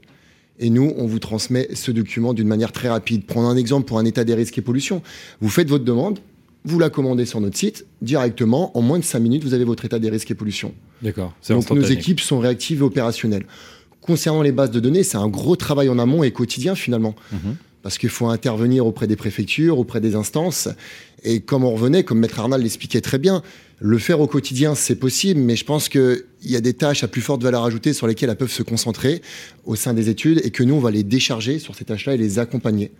et 0.58 0.70
nous, 0.70 0.93
on 0.96 1.06
vous 1.06 1.19
transmet 1.19 1.69
ce 1.75 1.90
document 1.90 2.34
d'une 2.34 2.49
manière 2.49 2.72
très 2.72 2.88
rapide. 2.88 3.25
Prendre 3.25 3.49
un 3.49 3.56
exemple 3.56 3.87
pour 3.87 3.99
un 3.99 4.05
état 4.05 4.25
des 4.25 4.34
risques 4.34 4.58
et 4.58 4.62
pollution. 4.62 5.02
Vous 5.40 5.49
faites 5.49 5.69
votre 5.69 5.84
demande, 5.84 6.19
vous 6.64 6.78
la 6.78 6.90
commandez 6.90 7.25
sur 7.25 7.40
notre 7.40 7.56
site, 7.56 7.87
directement, 8.02 8.76
en 8.76 8.82
moins 8.82 8.99
de 8.99 9.05
5 9.05 9.20
minutes, 9.20 9.44
vous 9.44 9.55
avez 9.55 9.64
votre 9.64 9.84
état 9.84 9.99
des 9.99 10.10
risques 10.10 10.31
et 10.31 10.34
pollution. 10.34 10.75
D'accord. 11.02 11.32
Donc 11.49 11.70
nos 11.70 11.82
équipes 11.82 12.20
sont 12.20 12.40
réactives 12.40 12.81
et 12.81 12.82
opérationnelles. 12.82 13.46
Concernant 14.00 14.43
les 14.43 14.52
bases 14.52 14.70
de 14.70 14.81
données, 14.81 15.02
c'est 15.02 15.19
un 15.19 15.28
gros 15.28 15.56
travail 15.56 15.88
en 15.88 15.99
amont 15.99 16.22
et 16.22 16.31
quotidien 16.31 16.75
finalement. 16.75 17.14
Mhm. 17.32 17.56
Parce 17.82 17.98
qu'il 17.98 18.08
faut 18.08 18.26
intervenir 18.26 18.86
auprès 18.86 19.06
des 19.06 19.16
préfectures, 19.16 19.78
auprès 19.78 20.00
des 20.00 20.14
instances. 20.14 20.69
Et 21.22 21.40
comme 21.40 21.64
on 21.64 21.70
revenait, 21.70 22.02
comme 22.04 22.19
Maître 22.19 22.40
Arnal 22.40 22.62
l'expliquait 22.62 23.00
très 23.00 23.19
bien, 23.19 23.42
le 23.80 23.98
faire 23.98 24.20
au 24.20 24.26
quotidien, 24.26 24.75
c'est 24.75 24.96
possible, 24.96 25.40
mais 25.40 25.54
je 25.54 25.64
pense 25.64 25.88
qu'il 25.88 26.25
y 26.42 26.56
a 26.56 26.60
des 26.60 26.75
tâches 26.75 27.04
à 27.04 27.08
plus 27.08 27.20
forte 27.20 27.42
valeur 27.42 27.64
ajoutée 27.64 27.92
sur 27.92 28.06
lesquelles 28.06 28.30
elles 28.30 28.36
peuvent 28.36 28.50
se 28.50 28.64
concentrer 28.64 29.22
au 29.64 29.76
sein 29.76 29.94
des 29.94 30.08
études 30.08 30.40
et 30.44 30.50
que 30.50 30.64
nous, 30.64 30.75
on 30.75 30.80
va 30.80 30.90
les 30.90 31.04
décharger 31.04 31.58
sur 31.58 31.75
ces 31.76 31.84
tâches-là 31.84 32.14
et 32.14 32.19
les 32.19 32.38
accompagner. 32.38 32.90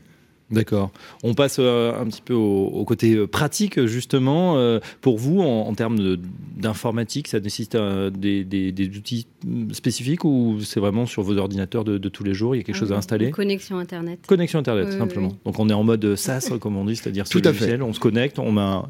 D'accord. 0.51 0.91
On 1.23 1.35
passe 1.35 1.57
euh, 1.59 2.01
un 2.01 2.07
petit 2.07 2.23
peu 2.23 2.33
au, 2.33 2.85
côté 2.85 3.15
euh, 3.15 3.27
pratique, 3.27 3.85
justement. 3.85 4.57
Euh, 4.57 4.81
pour 5.03 5.19
vous, 5.19 5.41
en, 5.41 5.75
termes 5.75 6.17
d'informatique, 6.57 7.29
ça 7.29 7.39
nécessite 7.39 7.77
des, 7.77 8.91
outils 8.97 9.27
spécifiques 9.73 10.25
ou 10.25 10.59
c'est 10.63 10.81
vraiment 10.81 11.05
sur 11.05 11.23
vos 11.23 11.37
ordinateurs 11.37 11.85
de, 11.85 12.09
tous 12.09 12.25
les 12.25 12.33
jours 12.33 12.55
Il 12.55 12.59
y 12.59 12.61
a 12.63 12.65
quelque 12.65 12.77
chose 12.77 12.93
à 12.93 12.97
installer? 12.97 13.31
Connexion 13.31 13.79
Internet. 13.79 14.21
Connexion 14.27 14.59
Internet, 14.59 14.93
simplement. 14.93 15.37
Donc 15.45 15.59
on 15.59 15.69
est 15.69 15.75
en 15.75 15.85
mode 15.85 16.17
SaaS, 16.17 16.51
comme 16.61 16.77
on 16.77 16.87
dit, 16.87 16.97
c'est-à-dire 16.97 17.29
tout 17.29 17.43
à 17.45 17.53
fait. 17.53 17.81
On 17.83 17.93
se 17.93 18.01
connecte, 18.01 18.39
on 18.39 18.53
met 18.53 18.63
un, 18.63 18.85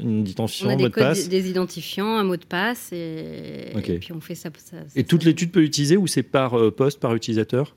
identifiant, 0.00 0.70
un 0.70 0.76
mot 0.76 0.88
de 0.88 0.88
passe. 0.88 1.28
Des 1.28 1.50
identifiants, 1.50 2.16
un 2.16 2.24
mot 2.24 2.36
de 2.36 2.44
passe, 2.44 2.90
et, 2.92 3.72
puis 4.00 4.12
on 4.12 4.20
fait 4.20 4.34
ça. 4.34 4.48
et 4.96 5.04
toute 5.04 5.24
l'étude 5.24 5.50
peut 5.50 5.60
l'utiliser 5.60 5.96
ou 5.96 6.06
c'est 6.06 6.22
par 6.22 6.56
poste, 6.72 7.00
par 7.00 7.14
utilisateur? 7.14 7.74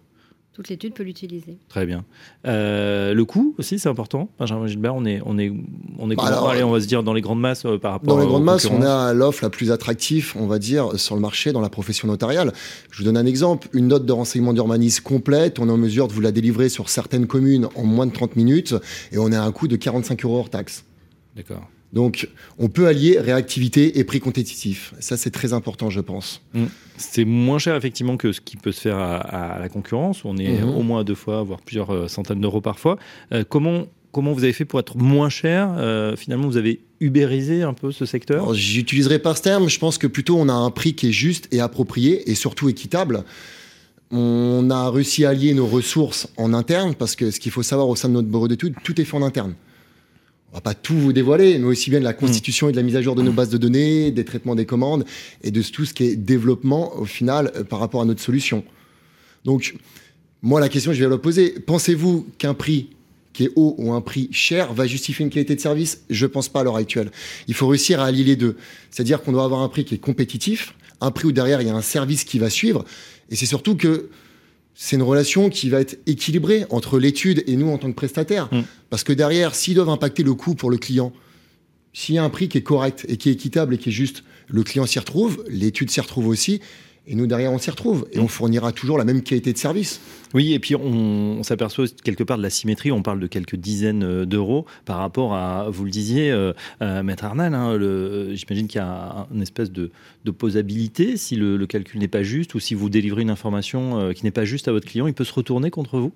Toute 0.56 0.70
l'étude 0.70 0.94
peut 0.94 1.04
l'utiliser. 1.04 1.58
Très 1.68 1.86
bien. 1.86 2.06
Euh, 2.48 3.14
le 3.14 3.26
coût 3.26 3.56
aussi, 3.58 3.78
c'est 3.78 3.90
important. 3.90 4.30
Benjamin 4.40 4.68
Gilbert, 4.68 4.96
on 4.96 5.04
est, 5.04 5.20
on 5.26 5.38
est, 5.38 5.52
on 6.00 6.10
est, 6.10 6.16
bah 6.16 6.54
on 6.64 6.72
va 6.72 6.80
se 6.80 6.88
dire 6.88 7.04
dans 7.04 7.12
les 7.12 7.20
grandes 7.20 7.42
masses 7.42 7.66
euh, 7.66 7.78
par 7.78 7.92
rapport. 7.92 8.16
Dans 8.16 8.22
les 8.22 8.26
grandes 8.26 8.46
masses, 8.46 8.66
on 8.72 8.82
a 8.82 9.14
l'offre 9.14 9.44
la 9.44 9.50
plus 9.50 9.74
attractive, 9.74 10.32
on 10.38 10.48
va 10.48 10.58
dire, 10.58 10.98
sur 10.98 11.16
le 11.16 11.22
marché 11.22 11.52
dans 11.52 11.60
la 11.60 11.68
profession 11.68 12.08
notariale. 12.08 12.54
Je 12.90 13.00
vous 13.00 13.04
donne 13.04 13.18
un 13.18 13.26
exemple. 13.26 13.68
Une 13.74 13.90
note 13.90 14.06
de 14.06 14.14
renseignement 14.14 14.54
d'urbanisme 14.54 15.04
complète, 15.04 15.60
on 15.60 15.68
est 15.68 15.72
en 15.72 15.78
mesure 15.78 16.08
de 16.08 16.14
vous 16.14 16.22
la 16.22 16.32
délivrer 16.32 16.70
sur 16.70 16.88
certaines 16.88 17.28
communes 17.28 17.68
en 17.76 17.84
moins 17.84 18.06
de 18.06 18.14
30 18.14 18.38
minutes, 18.38 18.76
et 19.12 19.18
on 19.18 19.34
a 19.34 19.40
un 19.42 19.52
coût 19.52 19.68
de 19.68 19.76
45 19.76 20.24
euros 20.24 20.38
hors 20.38 20.50
taxe. 20.50 20.86
D'accord. 21.36 21.68
Donc, 21.96 22.28
on 22.60 22.68
peut 22.68 22.88
allier 22.88 23.18
réactivité 23.20 23.98
et 23.98 24.04
prix 24.04 24.20
compétitif. 24.20 24.94
Ça, 25.00 25.16
c'est 25.16 25.32
très 25.32 25.54
important, 25.54 25.90
je 25.90 26.02
pense. 26.02 26.42
Mm. 26.54 26.66
C'est 26.98 27.24
moins 27.24 27.58
cher, 27.58 27.76
effectivement, 27.78 28.18
que 28.18 28.34
ce 28.34 28.42
qui 28.42 28.58
peut 28.58 28.74
se 28.74 28.82
faire 28.82 28.98
à, 29.00 29.58
la 29.60 29.70
concurrence. 29.70 30.26
On 30.26 30.36
est 30.36 30.60
mm-hmm. 30.60 30.76
au 30.76 30.84
moins 30.84 31.06
deux 31.06 31.16
fois, 31.16 31.42
voire 31.44 31.62
plusieurs 31.62 31.94
euh, 31.94 32.08
centaines 32.10 32.42
d'euros 32.42 32.60
parfois. 32.60 32.98
Euh, 33.32 33.46
comment, 33.48 33.86
comment 34.12 34.34
vous 34.34 34.44
avez 34.44 34.52
fait 34.52 34.66
pour 34.66 34.82
être 34.82 34.98
moins 34.98 35.30
cher? 35.30 35.74
Euh, 35.78 36.18
Finalement, 36.18 36.48
vous 36.48 36.58
avez 36.58 36.82
ubérisé 37.00 37.64
un 37.64 37.74
peu 37.74 37.94
ce 37.94 38.06
secteur? 38.06 38.54
J'utiliserai 38.54 39.20
pas 39.20 39.34
ce 39.34 39.44
terme. 39.44 39.70
Je 39.70 39.80
pense 39.80 39.98
que 39.98 40.08
plutôt, 40.08 40.36
on 40.38 40.50
a 40.50 40.54
un 40.54 40.72
prix 40.72 40.96
qui 40.96 41.08
est 41.08 41.14
juste 41.14 41.48
et 41.54 41.62
approprié 41.62 42.30
et 42.30 42.36
surtout 42.36 42.68
équitable. 42.68 43.24
On 44.12 44.70
a 44.70 44.90
réussi 44.92 45.24
à 45.24 45.30
allier 45.30 45.54
nos 45.54 45.66
ressources 45.66 46.28
en 46.36 46.54
interne 46.54 46.94
parce 46.94 47.16
que 47.16 47.32
ce 47.32 47.40
qu'il 47.40 47.54
faut 47.54 47.64
savoir 47.64 47.88
au 47.88 47.96
sein 47.96 48.10
de 48.10 48.14
notre 48.14 48.28
bureau 48.28 48.50
d'études, 48.50 48.76
tout 48.84 49.00
est 49.00 49.06
fait 49.06 49.16
en 49.16 49.22
interne 49.22 49.56
on 50.56 50.60
va 50.60 50.62
pas 50.62 50.74
tout 50.74 50.98
vous 50.98 51.12
dévoiler, 51.12 51.58
mais 51.58 51.66
aussi 51.66 51.90
bien 51.90 52.00
de 52.00 52.06
la 52.06 52.14
constitution 52.14 52.70
et 52.70 52.72
de 52.72 52.78
la 52.78 52.84
mise 52.84 52.96
à 52.96 53.02
jour 53.02 53.14
de 53.14 53.22
nos 53.22 53.34
bases 53.34 53.50
de 53.50 53.58
données, 53.58 54.10
des 54.12 54.24
traitements 54.24 54.56
des 54.56 54.66
commandes 54.66 55.04
et 55.44 55.52
de 55.52 55.62
tout 55.62 55.84
ce 55.84 55.94
qui 55.94 56.06
est 56.06 56.16
développement 56.16 56.96
au 56.96 57.04
final 57.04 57.52
euh, 57.58 57.66
par 57.66 57.80
rapport 57.80 58.02
à 58.02 58.06
notre 58.06 58.22
solution. 58.22 58.64
Donc, 59.44 59.76
moi, 60.42 60.62
la 60.62 60.70
question, 60.70 60.94
je 60.94 61.04
vais 61.04 61.10
la 61.10 61.18
poser. 61.18 61.50
Pensez-vous 61.50 62.26
qu'un 62.38 62.54
prix 62.54 62.92
qui 63.34 63.44
est 63.44 63.52
haut 63.58 63.76
ou 63.78 63.92
un 63.92 64.00
prix 64.00 64.30
cher 64.32 64.74
va 64.74 64.88
justifier 64.88 65.26
une 65.26 65.30
qualité 65.30 65.56
de 65.56 65.60
service? 65.60 66.04
Je 66.10 66.26
pense 66.26 66.48
pas 66.48 66.62
à 66.62 66.64
l'heure 66.64 66.78
actuelle. 66.78 67.12
Il 67.50 67.54
faut 67.54 67.68
réussir 67.68 68.00
à 68.00 68.06
allier 68.06 68.24
les 68.24 68.38
deux. 68.38 68.56
C'est-à-dire 68.92 69.24
qu'on 69.24 69.34
doit 69.34 69.44
avoir 69.44 69.60
un 69.60 69.68
prix 69.68 69.84
qui 69.84 69.96
est 69.96 69.98
compétitif, 69.98 70.74
un 71.02 71.12
prix 71.12 71.28
où 71.28 71.32
derrière 71.34 71.60
il 71.60 71.68
y 71.68 71.70
a 71.70 71.76
un 71.76 71.82
service 71.82 72.24
qui 72.24 72.40
va 72.40 72.50
suivre, 72.50 72.86
et 73.30 73.36
c'est 73.36 73.46
surtout 73.46 73.76
que 73.76 74.08
c'est 74.76 74.98
une 74.98 75.04
relation 75.04 75.50
qui 75.50 75.70
va 75.70 75.80
être 75.80 75.98
équilibrée 76.06 76.66
entre 76.70 77.00
l'étude 77.00 77.44
et 77.48 77.56
nous 77.56 77.70
en 77.70 77.78
tant 77.78 77.90
que 77.90 77.96
prestataire. 77.96 78.50
Mm. 78.52 78.62
Parce 78.90 79.04
que 79.04 79.14
derrière, 79.14 79.56
s'ils 79.56 79.76
doivent 79.76 79.90
impacter 79.90 80.22
le 80.22 80.34
coût 80.34 80.54
pour 80.54 80.70
le 80.70 80.78
client, 80.78 81.14
s'il 81.94 82.16
y 82.16 82.18
a 82.18 82.24
un 82.24 82.30
prix 82.30 82.50
qui 82.50 82.58
est 82.58 82.64
correct 82.64 83.06
et 83.08 83.16
qui 83.16 83.30
est 83.30 83.32
équitable 83.32 83.74
et 83.74 83.78
qui 83.78 83.90
est 83.90 83.94
juste, 83.94 84.24
le 84.48 84.64
client 84.64 84.86
s'y 84.86 85.00
retrouve, 85.00 85.44
l'étude 85.48 85.90
s'y 85.90 86.02
retrouve 86.02 86.28
aussi, 86.28 86.60
et 87.08 87.16
nous, 87.16 87.28
derrière, 87.28 87.52
on 87.52 87.60
s'y 87.60 87.70
retrouve. 87.70 88.08
Et 88.12 88.20
on 88.20 88.28
fournira 88.28 88.72
toujours 88.72 88.98
la 88.98 89.06
même 89.06 89.22
qualité 89.22 89.54
de 89.54 89.58
service. 89.58 90.02
Oui, 90.34 90.54
et 90.54 90.60
puis 90.60 90.76
on, 90.76 91.44
s'aperçoit 91.44 91.86
quelque 92.04 92.24
part 92.24 92.38
de 92.38 92.44
la 92.44 92.50
symétrie. 92.50 92.92
On 92.92 93.04
parle 93.04 93.20
de 93.20 93.28
quelques 93.28 93.56
dizaines 93.56 94.04
euh, 94.04 94.26
d'euros 94.26 94.66
par 94.86 94.98
rapport 94.98 95.36
à, 95.36 95.70
vous 95.70 95.86
le 95.86 95.92
disiez, 95.92 96.32
euh, 96.32 96.54
Maître 97.04 97.26
Arnal, 97.26 97.54
hein, 97.54 97.78
j'imagine 98.34 98.68
qu'il 98.68 98.80
y 98.80 98.84
a 98.84 99.28
une 99.34 99.42
espèce 99.42 99.72
d'opposabilité. 99.72 101.18
Si 101.18 101.36
le, 101.36 101.66
calcul 101.66 102.00
n'est 102.00 102.08
pas 102.08 102.24
juste 102.24 102.56
ou 102.56 102.60
si 102.60 102.74
vous 102.74 102.90
délivrez 102.90 103.22
une 103.22 103.30
information 103.30 104.00
euh, 104.00 104.14
qui 104.14 104.24
n'est 104.24 104.32
pas 104.32 104.46
juste 104.46 104.68
à 104.68 104.72
votre 104.72 104.88
client, 104.88 105.08
il 105.08 105.14
peut 105.14 105.24
se 105.24 105.34
retourner 105.34 105.72
contre 105.72 106.00
vous? 106.00 106.12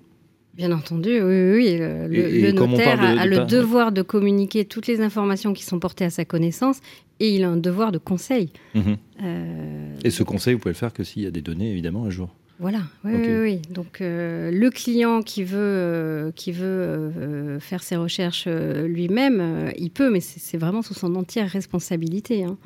Bien 0.54 0.72
entendu, 0.72 1.20
oui, 1.22 1.52
oui. 1.52 1.78
Le, 1.78 2.50
notaire 2.52 3.00
a, 3.00 3.24
le 3.24 3.46
devoir 3.46 3.92
de 3.92 4.02
communiquer 4.02 4.64
toutes 4.64 4.86
les 4.86 5.00
informations 5.00 5.52
qui 5.52 5.64
sont 5.64 5.78
portées 5.78 6.04
à 6.04 6.10
sa 6.10 6.24
connaissance 6.24 6.80
et 7.20 7.34
il 7.34 7.44
a 7.44 7.48
un 7.48 7.56
devoir 7.56 7.92
de 7.92 7.98
conseil. 7.98 8.50
Mhm. 8.74 8.96
Euh, 9.22 9.94
et 10.02 10.10
ce 10.10 10.22
conseil, 10.22 10.54
vous 10.54 10.60
pouvez 10.60 10.72
le 10.72 10.78
faire 10.78 10.92
que 10.92 11.04
s'il 11.04 11.22
y 11.22 11.26
a 11.26 11.30
des 11.30 11.42
données, 11.42 11.70
évidemment, 11.70 12.04
à 12.04 12.10
jour. 12.10 12.34
Voilà, 12.58 12.80
oui, 13.04 13.12
oui, 13.14 13.62
Donc, 13.70 14.02
euh, 14.02 14.50
le 14.50 14.68
client 14.68 15.22
qui 15.22 15.44
veut, 15.44 15.56
euh, 15.58 16.30
qui 16.32 16.52
veut 16.52 17.58
faire 17.58 17.82
ses 17.82 17.96
recherches 17.96 18.46
lui-même, 18.46 19.72
il 19.78 19.90
peut, 19.90 20.10
mais 20.10 20.20
c'est 20.20 20.58
vraiment 20.58 20.82
sous 20.82 20.92
son 20.92 21.14
entière 21.14 21.48
responsabilité. 21.48 22.44
Hein. 22.44 22.58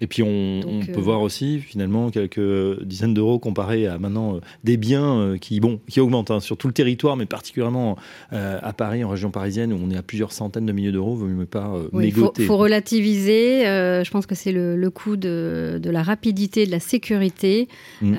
Et 0.00 0.06
puis 0.06 0.22
on, 0.22 0.60
peut 0.86 0.98
euh, 0.98 1.00
voir 1.00 1.22
aussi 1.22 1.58
finalement 1.58 2.10
quelques 2.10 2.82
dizaines 2.82 3.14
d'euros 3.14 3.38
comparés 3.38 3.86
à 3.86 3.98
maintenant 3.98 4.36
euh, 4.36 4.40
des 4.64 4.76
biens 4.76 5.18
euh, 5.18 5.38
qui, 5.38 5.60
bon, 5.60 5.80
qui 5.88 6.00
augmentent 6.00 6.30
hein, 6.30 6.40
sur 6.40 6.56
tout 6.56 6.66
le 6.66 6.74
territoire, 6.74 7.16
mais 7.16 7.26
particulièrement 7.26 7.96
à 8.30 8.72
Paris, 8.72 9.04
en 9.04 9.08
région 9.08 9.30
parisienne, 9.30 9.72
où 9.72 9.78
on 9.82 9.90
est 9.90 9.96
à 9.96 10.02
plusieurs 10.02 10.32
centaines 10.32 10.66
de 10.66 10.72
milliers 10.72 10.92
d'euros, 10.92 11.14
vous 11.14 11.28
ne 11.28 11.44
pas 11.44 11.72
oui, 11.92 12.06
mégoter. 12.06 12.42
Il 12.42 12.46
faut, 12.46 12.56
relativiser. 12.56 13.62
je 13.64 14.10
pense 14.10 14.26
que 14.26 14.34
c'est 14.34 14.52
le, 14.52 14.90
coût 14.90 15.16
de, 15.16 15.80
la 15.84 16.02
rapidité, 16.02 16.66
de 16.66 16.70
la 16.70 16.80
sécurité. 16.80 17.68
Mmh. 18.02 18.14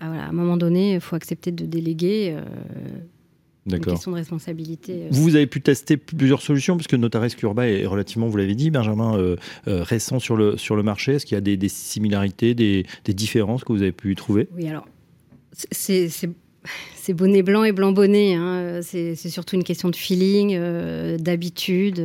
À, 0.00 0.06
à, 0.06 0.28
un 0.28 0.32
moment 0.32 0.56
donné, 0.56 0.94
il 0.94 1.00
faut 1.00 1.16
accepter 1.16 1.52
de 1.52 1.64
déléguer 1.64 2.36
une 3.74 3.80
question 3.80 4.10
de 4.12 4.16
responsabilité. 4.16 5.04
Euh, 5.04 5.08
vous 5.10 5.36
avez 5.36 5.46
pu 5.46 5.60
tester 5.60 5.96
plusieurs 5.96 6.42
solutions, 6.42 6.76
parce 6.76 6.86
que 6.86 6.96
Notarisque 6.96 7.42
Urba 7.42 7.68
est 7.68 7.86
relativement, 7.86 8.28
vous 8.28 8.36
l'avez 8.36 8.54
dit, 8.54 8.70
Benjamin, 8.70 9.16
euh, 9.16 9.36
euh, 9.68 9.82
récent 9.82 10.18
sur 10.18 10.36
le, 10.36 10.56
sur 10.56 10.76
le 10.76 10.82
marché. 10.82 11.14
Est-ce 11.14 11.26
qu'il 11.26 11.34
y 11.34 11.38
a 11.38 11.56
des, 11.56 11.68
similarités, 11.68 12.54
des, 12.54 12.84
différences 13.08 13.64
que 13.64 13.72
vous 13.72 13.82
avez 13.82 13.92
pu 13.92 14.14
trouver? 14.14 14.48
Oui, 14.54 14.68
alors, 14.68 14.86
c'est 15.70 16.08
bonnet 17.14 17.42
blanc 17.42 17.64
et 17.64 17.72
blanc 17.72 17.92
bonnet. 17.92 18.34
Hein. 18.34 18.80
C'est 18.82 19.14
surtout 19.16 19.56
une 19.56 19.64
question 19.64 19.88
de 19.90 19.96
feeling, 19.96 20.58
d'habitude. 21.18 22.00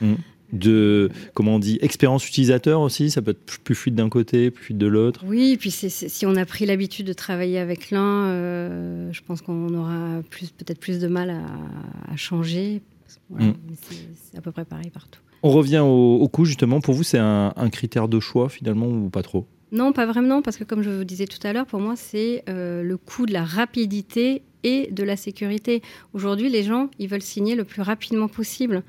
Mmh 0.00 0.14
de 0.52 1.10
comment 1.34 1.56
on 1.56 1.58
dit 1.58 1.78
expérience 1.82 2.26
utilisateur 2.26 2.80
aussi 2.80 3.10
ça 3.10 3.22
peut 3.22 3.32
être 3.32 3.60
plus 3.60 3.74
fluide 3.74 3.94
d'un 3.94 4.08
côté 4.08 4.50
plus 4.50 4.64
fluide 4.64 4.78
de 4.78 4.86
l'autre. 4.86 5.24
Oui 5.26 5.52
et 5.52 5.56
puis 5.56 5.70
si 5.70 6.26
on 6.26 6.36
a 6.36 6.44
pris 6.44 6.66
l'habitude 6.66 7.06
de 7.06 7.12
travailler 7.12 7.58
avec 7.58 7.90
l'un 7.90 8.26
euh, 8.26 9.12
je 9.12 9.20
pense 9.22 9.42
qu'on 9.42 9.74
aura 9.74 10.22
plus 10.30 10.50
peut-être 10.50 10.80
plus 10.80 10.98
de 10.98 11.08
mal 11.08 11.30
à, 11.30 12.16
changer. 12.16 12.82
Mm. 13.30 13.50
c'est 13.80 14.38
à 14.38 14.40
peu 14.40 14.52
près 14.52 14.64
pareil 14.64 14.90
partout. 14.90 15.20
On 15.42 15.50
revient 15.50 15.78
au, 15.78 16.28
coût 16.28 16.44
justement. 16.44 16.80
Pour 16.80 16.94
vous 16.94 17.02
c'est 17.02 17.18
un, 17.18 17.52
critère 17.70 18.08
de 18.08 18.20
choix 18.20 18.48
finalement 18.48 18.88
ou 18.88 19.08
pas 19.08 19.22
trop? 19.22 19.46
Non 19.72 19.92
pas 19.92 20.06
vraiment 20.06 20.42
parce 20.42 20.56
que 20.56 20.64
comme 20.64 20.82
je 20.82 20.90
vous 20.90 21.04
disais 21.04 21.26
tout 21.26 21.44
à 21.46 21.52
l'heure 21.52 21.66
pour 21.66 21.80
moi 21.80 21.94
c'est 21.96 22.44
euh, 22.48 22.82
le 22.82 22.96
coût 22.96 23.26
de 23.26 23.32
la 23.32 23.44
rapidité 23.44 24.42
et 24.62 24.90
de 24.90 25.02
la 25.02 25.16
sécurité. 25.16 25.82
Aujourd'hui 26.12 26.50
les 26.50 26.62
gens 26.62 26.90
ils 26.98 27.08
veulent 27.08 27.22
signer 27.22 27.54
le 27.54 27.64
plus 27.64 27.82
rapidement 27.82 28.28
possible 28.28 28.82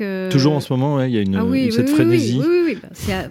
Euh, 0.00 0.30
Toujours 0.30 0.54
en 0.54 0.60
ce 0.60 0.72
moment, 0.72 1.02
il 1.02 1.12
y 1.12 1.18
a 1.18 1.20
une, 1.20 1.36
ah 1.36 1.44
cette 1.70 1.90
frénésie. 1.90 2.40
Oui, 2.40 2.76
oui, 2.76 2.78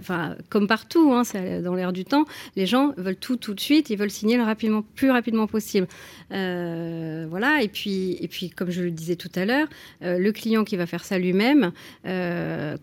bah, 0.07 0.35
comme 0.49 0.67
partout, 0.67 1.11
hein, 1.13 1.23
c'est 1.23 1.61
dans 1.61 1.75
l'air 1.75 1.93
du 1.93 2.05
temps. 2.05 2.25
Les 2.55 2.65
gens 2.65 2.93
veulent 2.97 3.15
tout 3.15 3.35
tout 3.35 3.53
de 3.53 3.59
suite, 3.59 3.89
ils 3.89 3.97
veulent 3.97 4.11
signer 4.11 4.37
le 4.37 4.43
rapidement, 4.43 4.83
plus 4.95 5.11
rapidement 5.11 5.47
possible. 5.47 5.87
Euh, 6.31 7.25
voilà, 7.29 7.61
et 7.61 7.67
puis, 7.67 8.17
et 8.19 8.27
puis, 8.27 8.49
comme 8.49 8.71
je 8.71 8.81
le 8.81 8.91
disais 8.91 9.15
tout 9.15 9.31
à 9.35 9.45
l'heure, 9.45 9.67
euh, 10.03 10.17
le 10.17 10.31
client 10.31 10.63
qui 10.63 10.75
va 10.75 10.85
faire 10.85 11.03
ça 11.03 11.17
lui-même, 11.17 11.71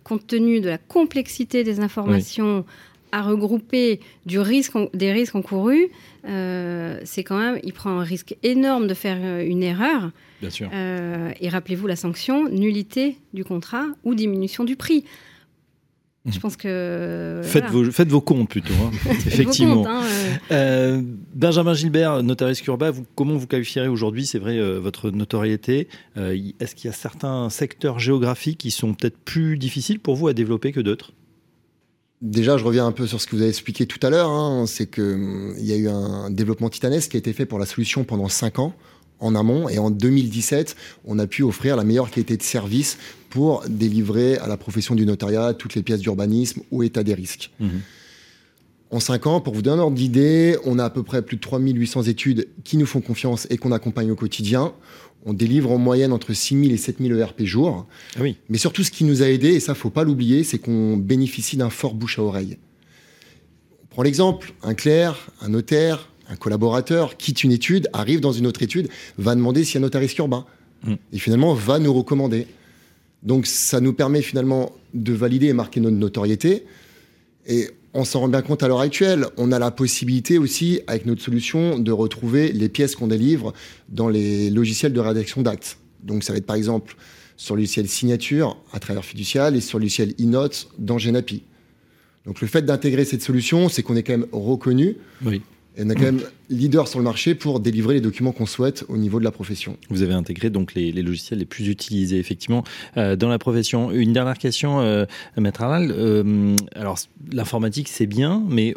compte 0.05 0.27
tenu 0.27 0.61
de 0.61 0.69
la 0.69 0.79
complexité 0.79 1.65
des 1.65 1.81
informations 1.81 2.65
à 3.13 3.23
regrouper 3.23 4.01
du 4.27 4.39
risque, 4.39 4.73
des 4.95 5.13
risques 5.13 5.35
encourus, 5.35 5.89
c'est 6.25 7.25
quand 7.25 7.39
même, 7.39 7.59
il 7.63 7.73
prend 7.73 7.99
un 7.99 8.05
risque 8.05 8.37
énorme 8.43 8.87
de 8.87 8.95
faire 8.95 9.41
une 9.41 9.63
erreur. 9.63 10.11
Bien 10.41 10.51
sûr. 10.51 10.71
Euh, 10.73 11.33
et 11.41 11.49
rappelez-vous 11.49 11.87
la 11.87 11.97
sanction, 11.97 12.49
nullité 12.49 13.17
du 13.35 13.45
contrat 13.45 13.87
ou 14.05 14.15
diminution 14.15 14.65
du 14.65 14.77
prix. 14.77 15.05
Je 16.27 16.37
mmh. 16.37 16.41
pense 16.41 16.57
que. 16.57 17.41
Faites, 17.45 17.67
vos, 17.67 17.91
faites 17.91 18.09
vos 18.09 18.21
comptes 18.21 18.51
plutôt, 18.51 18.75
hein. 18.75 18.91
effectivement. 19.27 19.87
Hein, 19.87 20.03
euh, 20.51 21.01
Benjamin 21.35 21.73
Gilbert, 21.75 22.23
notaire 22.23 22.53
Urba, 22.67 22.91
vous, 22.91 23.07
comment 23.15 23.35
vous 23.35 23.47
qualifierez 23.47 23.89
aujourd'hui, 23.89 24.27
c'est 24.27 24.39
vrai, 24.39 24.59
euh, 24.59 24.79
votre 24.79 25.11
notoriété 25.11 25.89
Est-ce 26.17 26.75
qu'il 26.75 26.87
y 26.87 26.93
a 26.93 26.97
certains 26.97 27.49
secteurs 27.51 27.99
géographiques 27.99 28.59
qui 28.59 28.71
sont 28.71 28.95
peut-être 28.95 29.17
plus 29.19 29.57
difficiles 29.57 30.01
pour 30.01 30.17
vous 30.17 30.29
à 30.29 30.35
développer 30.35 30.73
que 30.73 30.81
d'autres? 30.81 31.13
Déjà, 32.21 32.59
je 32.59 32.65
reviens 32.65 32.87
un 32.87 32.93
peu 32.93 33.07
sur 33.07 33.21
ce 33.21 33.27
que 33.27 33.37
vous 33.37 33.43
avez 33.43 33.51
expliqué 33.51 33.87
tout 33.87 34.05
à 34.05 34.11
l'heure. 34.11 34.31
Hein. 34.31 34.67
c'est 34.67 34.91
qu'il 34.91 35.05
hum, 35.05 35.55
y 35.59 35.73
a 35.73 35.77
eu 35.77 35.89
un 35.89 36.31
développement 36.31 36.69
titanesque 36.69 37.13
qui 37.13 37.17
a 37.17 37.21
été 37.21 37.33
fait 37.33 37.47
pour 37.47 37.59
la 37.59 37.67
solution 37.67 38.05
pendant 38.05 38.29
5 38.29 38.59
ans 38.59 38.75
en 39.21 39.35
amont. 39.35 39.69
Et 39.69 39.79
en 39.79 39.91
2017, 39.91 40.77
on 41.05 41.19
a 41.19 41.27
pu 41.27 41.43
offrir 41.43 41.77
la 41.77 41.85
meilleure 41.85 42.11
qualité 42.11 42.37
de 42.37 42.43
service 42.43 42.99
pour 43.31 43.63
délivrer 43.69 44.37
à 44.39 44.47
la 44.47 44.57
profession 44.57 44.95
du 44.95 45.07
notariat 45.07 45.55
toutes 45.55 45.75
les 45.75 45.83
pièces 45.83 46.01
d'urbanisme 46.01 46.63
ou 46.71 46.83
état 46.83 47.05
des 47.05 47.15
risques. 47.15 47.51
Mhm. 47.61 47.81
En 48.91 49.01
cinq 49.01 49.27
ans, 49.27 49.41
pour 49.41 49.53
vous 49.55 49.61
donner 49.61 49.77
un 49.77 49.83
ordre 49.83 49.97
d'idée, 49.97 50.57
on 50.65 50.79
a 50.79 50.85
à 50.85 50.91
peu 50.91 51.03
près 51.03 51.21
plus 51.21 51.37
de 51.37 51.43
3800 51.43 52.05
études 52.05 52.49
qui 52.65 52.79
nous 52.79 52.87
font 52.87 53.01
confiance 53.01 53.47
et 53.51 53.59
qu'on 53.59 53.73
accompagne 53.73 54.11
au 54.11 54.15
quotidien. 54.15 54.73
On 55.27 55.35
délivre 55.35 55.71
en 55.71 55.79
moyenne 55.79 56.13
entre 56.13 56.33
6000 56.33 56.73
et 56.73 56.77
7000 56.79 57.13
ERP 57.13 57.43
jour. 57.43 57.87
Ah 58.17 58.21
oui. 58.23 58.37
Mais 58.49 58.57
surtout, 58.57 58.85
ce 58.85 58.91
qui 58.91 59.05
nous 59.05 59.23
a 59.23 59.29
aidé, 59.29 59.49
et 59.49 59.61
ça, 59.61 59.75
faut 59.75 59.91
pas 59.91 60.05
l'oublier, 60.05 60.43
c'est 60.43 60.59
qu'on 60.59 60.97
bénéficie 60.97 61.59
d'un 61.59 61.69
fort 61.69 61.95
bouche 61.95 62.19
à 62.19 62.23
oreille. 62.23 62.57
On 63.83 63.87
prend 63.89 64.03
l'exemple, 64.03 64.55
un 64.63 64.75
clerc, 64.75 65.31
un 65.43 65.51
notaire, 65.51 66.09
un 66.31 66.37
collaborateur 66.37 67.17
quitte 67.17 67.45
une 67.45 67.53
étude, 67.53 67.89
arrive 67.93 68.21
dans 68.21 68.33
une 68.33 68.47
autre 68.47 68.63
étude, 68.63 68.89
va 69.19 69.35
demander 69.35 69.65
s'il 69.65 69.75
y 69.75 69.79
a 69.79 69.81
un 69.81 69.83
notaire 69.83 70.03
urbain. 70.19 70.47
Mm. 70.85 70.95
Et 71.13 71.19
finalement, 71.19 71.53
va 71.53 71.79
nous 71.79 71.93
recommander. 71.93 72.47
Donc, 73.23 73.47
ça 73.47 73.81
nous 73.81 73.93
permet 73.93 74.23
finalement 74.23 74.73
de 74.95 75.13
valider 75.13 75.49
et 75.49 75.53
marquer 75.53 75.81
notre 75.81 75.97
notoriété. 75.97 76.65
Et 77.47 77.69
on 77.99 78.05
s'en 78.05 78.21
rend 78.21 78.29
bien 78.29 78.43
compte 78.43 78.63
à 78.63 78.69
l'heure 78.69 78.81
actuelle. 78.81 79.27
On 79.37 79.51
a 79.51 79.59
la 79.59 79.73
possibilité 79.73 80.39
aussi, 80.39 80.81
avec 80.87 81.05
notre 81.05 81.21
solution, 81.21 81.81
de 81.81 81.91
retrouver 81.91 82.53
les 82.53 82.69
pièces 82.69 82.95
qu'on 82.95 83.09
délivre 83.09 83.53
dans 83.89 84.09
les 84.09 84.51
logiciels 84.51 84.93
de 84.93 85.01
rédaction 85.01 85.43
d'actes. 85.43 85.79
Donc, 86.05 86.23
ça 86.23 86.33
va 86.33 86.39
être 86.39 86.47
par 86.47 86.55
exemple 86.55 86.95
sur 87.37 87.57
le 87.57 87.63
logiciel 87.63 87.89
signature 87.89 88.57
à 88.73 88.79
travers 88.79 89.05
Fiducial 89.05 89.57
et 89.57 89.61
sur 89.61 89.79
le 89.79 89.83
logiciel 89.83 90.15
e-notes 90.21 90.69
dans 90.79 90.99
Genapi. 90.99 91.43
Donc, 92.25 92.41
le 92.41 92.47
fait 92.47 92.63
d'intégrer 92.63 93.05
cette 93.05 93.23
solution, 93.23 93.69
c'est 93.69 93.83
qu'on 93.83 93.97
est 93.97 94.05
quand 94.05 94.17
même 94.17 94.29
reconnu. 94.31 94.97
Et 95.77 95.83
on 95.85 95.91
est 95.91 95.95
quand 95.95 96.03
même 96.03 96.23
leader 96.51 96.89
sur 96.89 96.99
le 96.99 97.05
marché 97.05 97.35
pour 97.35 97.61
délivrer 97.61 97.95
les 97.95 98.01
documents 98.01 98.33
qu'on 98.33 98.47
souhaite 98.47 98.85
au 98.89 98.97
niveau 98.97 99.21
de 99.21 99.25
la 99.25 99.31
profession. 99.31 99.77
Vous 99.91 100.03
avez 100.03 100.15
intégré 100.15 100.51
donc 100.51 100.75
les, 100.75 100.91
logiciels 100.91 101.39
les 101.39 101.45
plus 101.45 101.69
utilisés 101.69 102.19
effectivement 102.19 102.65
euh, 102.97 103.15
dans 103.17 103.29
la 103.29 103.39
profession. 103.39 103.93
Une 103.93 104.13
dernière 104.13 104.39
question, 104.39 104.81
euh, 104.81 105.05
Maître 105.37 105.63
Arnal. 105.63 105.93
Euh, 105.97 106.57
alors 106.75 106.99
l'informatique 107.31 107.89
c'est 107.89 108.07
bien, 108.07 108.43
mais 108.49 108.75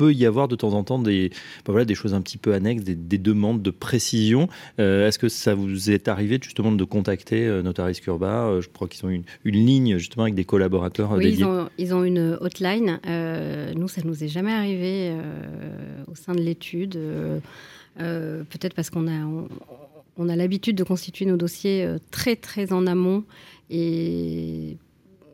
peut 0.00 0.14
y 0.14 0.24
avoir 0.24 0.48
de 0.48 0.56
temps 0.56 0.72
en 0.72 0.82
temps 0.82 0.98
des, 0.98 1.28
bah 1.28 1.72
voilà, 1.72 1.84
des 1.84 1.94
choses 1.94 2.14
un 2.14 2.22
petit 2.22 2.38
peu 2.38 2.54
annexes, 2.54 2.84
des, 2.84 3.18
demandes 3.18 3.60
de 3.60 3.70
précision. 3.70 4.48
Euh, 4.78 5.06
est-ce 5.06 5.18
que 5.18 5.28
ça 5.28 5.54
vous 5.54 5.90
est 5.90 6.08
arrivé 6.08 6.38
justement 6.42 6.72
de 6.72 6.84
contacter 6.84 7.46
euh, 7.46 7.60
Notaris 7.60 8.00
Curba 8.00 8.46
euh, 8.46 8.62
Je 8.62 8.70
crois 8.70 8.88
qu'ils 8.88 9.04
ont 9.04 9.10
une, 9.10 9.24
une, 9.44 9.56
ligne 9.66 9.98
justement 9.98 10.22
avec 10.22 10.34
des 10.34 10.46
collaborateurs 10.46 11.12
oui, 11.12 11.34
Ils 11.36 11.44
ont, 11.44 11.68
ils 11.76 11.92
ont, 11.92 12.02
une 12.02 12.38
hotline. 12.40 12.98
nous, 13.76 13.88
ça 13.88 14.00
nous 14.02 14.24
est 14.24 14.28
jamais 14.28 14.52
arrivé 14.52 15.14
au 16.10 16.14
sein 16.14 16.34
de 16.34 16.40
l'étude. 16.40 16.98
Peut-être 17.98 18.74
parce 18.74 18.88
qu'on 18.88 19.06
a, 19.06 19.46
on 20.16 20.28
a 20.30 20.36
l'habitude 20.36 20.76
de 20.76 20.84
constituer 20.84 21.26
nos 21.26 21.36
dossiers 21.36 21.86
très 22.10 22.36
très 22.36 22.72
en 22.72 22.86
amont 22.86 23.24
et 23.68 24.78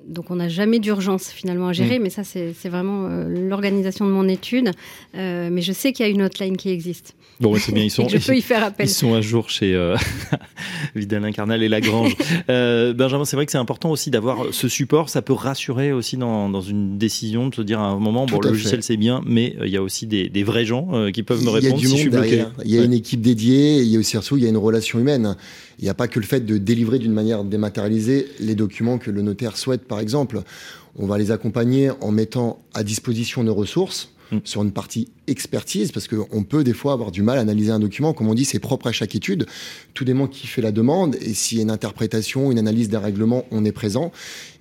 donc 0.07 0.31
on 0.31 0.37
n'a 0.37 0.49
jamais 0.49 0.79
d'urgence 0.79 1.31
finalement 1.31 1.69
à 1.69 1.73
gérer, 1.73 1.99
mm. 1.99 2.03
mais 2.03 2.11
ça 2.11 2.25
c'est 2.25 2.69
vraiment 2.69 3.09
l'organisation 3.27 4.07
de 4.07 4.11
mon 4.11 4.29
étude. 4.29 4.71
mais 5.15 5.61
je 5.61 5.73
sais 5.73 5.93
qu'il 5.93 6.07
y 6.07 6.09
a 6.09 6.13
une 6.13 6.23
hotline 6.23 6.57
qui 6.57 6.71
existe. 6.71 7.15
Bon, 7.39 7.55
c'est 7.59 7.73
bien, 7.73 7.85
ils 7.85 7.91
sont, 7.91 8.09
je 8.09 8.19
peux 8.27 8.37
y 8.37 8.43
faire 8.43 8.65
appel. 8.65 8.87
Ils 8.87 8.93
sont 8.93 9.15
à 9.15 9.21
jour 9.21 9.51
chez 9.51 9.75
euh, 9.75 9.97
Vidal 10.95 11.25
Incarnal 11.25 11.63
et 11.63 11.69
Lagrange. 11.69 12.17
euh, 12.49 12.95
Benjamin, 12.95 13.25
c'est 13.25 13.37
vrai 13.37 13.47
que 13.47 13.53
c'est 13.53 13.59
important 13.59 13.91
aussi 13.91 14.11
d'avoir 14.11 14.47
ce 14.53 14.69
support. 14.69 15.11
Ça 15.11 15.23
peut 15.23 15.33
rassurer 15.33 15.93
aussi 15.93 16.17
dans, 16.17 16.49
dans, 16.49 16.61
une 16.61 16.99
décision 16.99 17.49
de 17.49 17.55
se 17.55 17.63
dire 17.63 17.81
à 17.81 17.87
un 17.87 17.99
moment, 17.99 18.27
bon, 18.27 18.41
le 18.41 18.51
logiciel 18.51 18.83
c'est 18.83 18.97
bien, 18.97 19.21
mais 19.27 19.57
euh, 19.61 19.67
il 19.67 19.73
y 19.73 19.77
a 19.77 19.83
aussi 19.83 20.07
des, 20.07 20.29
des 20.29 20.45
vrais 20.45 20.65
gens 20.65 20.89
euh, 20.93 21.11
qui 21.11 21.23
peuvent 21.23 21.45
me 21.45 21.51
répondre 21.51 21.79
il 21.79 21.89
y 21.89 21.95
a 21.95 21.97
si 21.97 22.09
bloqué. 22.09 22.45
Il 22.65 22.75
y 22.75 22.79
a 22.79 22.85
une 22.85 22.95
équipe 22.95 23.21
dédiée, 23.21 23.83
il 23.83 23.89
y 23.89 23.97
a 23.97 23.99
aussi 23.99 24.11
surtout 24.11 24.37
il 24.37 24.45
y 24.45 24.47
a 24.47 24.51
une 24.51 24.57
relation 24.57 24.99
humaine. 24.99 25.37
Il 25.79 25.85
n'y 25.85 25.91
a 25.91 25.95
pas 25.95 26.09
que 26.09 26.19
le 26.19 26.25
fait 26.25 26.41
de 26.41 26.57
délivrer 26.57 26.99
d'une 26.99 27.13
manière 27.13 27.45
dématérialisée 27.45 28.29
les 28.41 28.55
documents 28.55 28.97
que 28.97 29.11
le 29.11 29.21
notaire 29.21 29.59
souhaite, 29.59 29.85
par 29.85 29.96
exemple. 30.01 30.43
On 30.97 31.07
va 31.07 31.19
les 31.19 31.31
accompagner 31.31 31.91
en 32.01 32.11
mettant 32.11 32.63
à 32.75 32.83
disposition 32.83 33.43
nos 33.43 33.55
ressources 33.55 34.11
Mm. 34.33 34.39
sur 34.43 34.63
une 34.63 34.73
partie 34.73 35.09
expertise, 35.29 35.93
parce 35.93 36.09
qu'on 36.09 36.43
peut 36.43 36.65
des 36.65 36.73
fois 36.73 36.93
avoir 36.93 37.13
du 37.13 37.23
mal 37.23 37.39
à 37.39 37.43
analyser 37.43 37.71
un 37.71 37.79
document. 37.79 38.13
Comme 38.13 38.29
on 38.29 38.35
dit, 38.35 38.45
c'est 38.45 38.59
propre 38.59 38.89
à 38.89 38.93
chaque 38.93 39.15
étude. 39.15 39.47
Tout 39.95 40.05
dépend 40.05 40.27
qui 40.27 40.49
fait 40.49 40.63
la 40.63 40.73
demande, 40.73 41.17
et 41.21 41.33
s'il 41.33 41.59
y 41.59 41.61
a 41.61 41.63
une 41.63 41.71
interprétation, 41.71 42.51
une 42.51 42.59
analyse 42.59 42.89
d'un 42.89 42.99
règlement, 42.99 43.45
on 43.53 43.65
est 43.65 43.73
présent. 43.73 44.11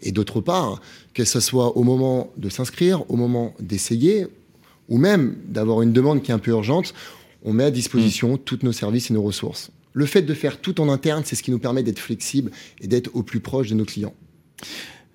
Et 0.04 0.12
d'autre 0.12 0.40
part, 0.40 0.82
que 1.14 1.26
ce 1.26 1.40
soit 1.40 1.78
au 1.78 1.84
moment 1.84 2.32
de 2.38 2.50
s'inscrire, 2.50 3.10
au 3.10 3.16
moment 3.16 3.56
d'essayer, 3.60 4.28
ou 4.88 4.98
même 5.00 5.36
d'avoir 5.48 5.82
une 5.82 5.94
demande 5.94 6.22
qui 6.22 6.30
est 6.30 6.36
un 6.36 6.40
peu 6.40 6.52
urgente, 6.52 6.94
on 7.44 7.54
met 7.54 7.64
à 7.64 7.72
disposition 7.72 8.34
mm. 8.34 8.40
tous 8.40 8.60
nos 8.62 8.72
services 8.72 9.10
et 9.10 9.14
nos 9.14 9.24
ressources. 9.24 9.72
Le 9.94 10.06
fait 10.06 10.22
de 10.22 10.34
faire 10.34 10.60
tout 10.60 10.80
en 10.80 10.90
interne, 10.90 11.24
c'est 11.26 11.36
ce 11.36 11.42
qui 11.42 11.52
nous 11.52 11.60
permet 11.60 11.82
d'être 11.82 12.00
flexible 12.00 12.52
et 12.82 12.88
d'être 12.88 13.10
au 13.16 13.24
plus 13.24 13.40
proche 13.40 13.70
de 13.70 13.76
nos 13.76 13.86
clients. 13.86 14.14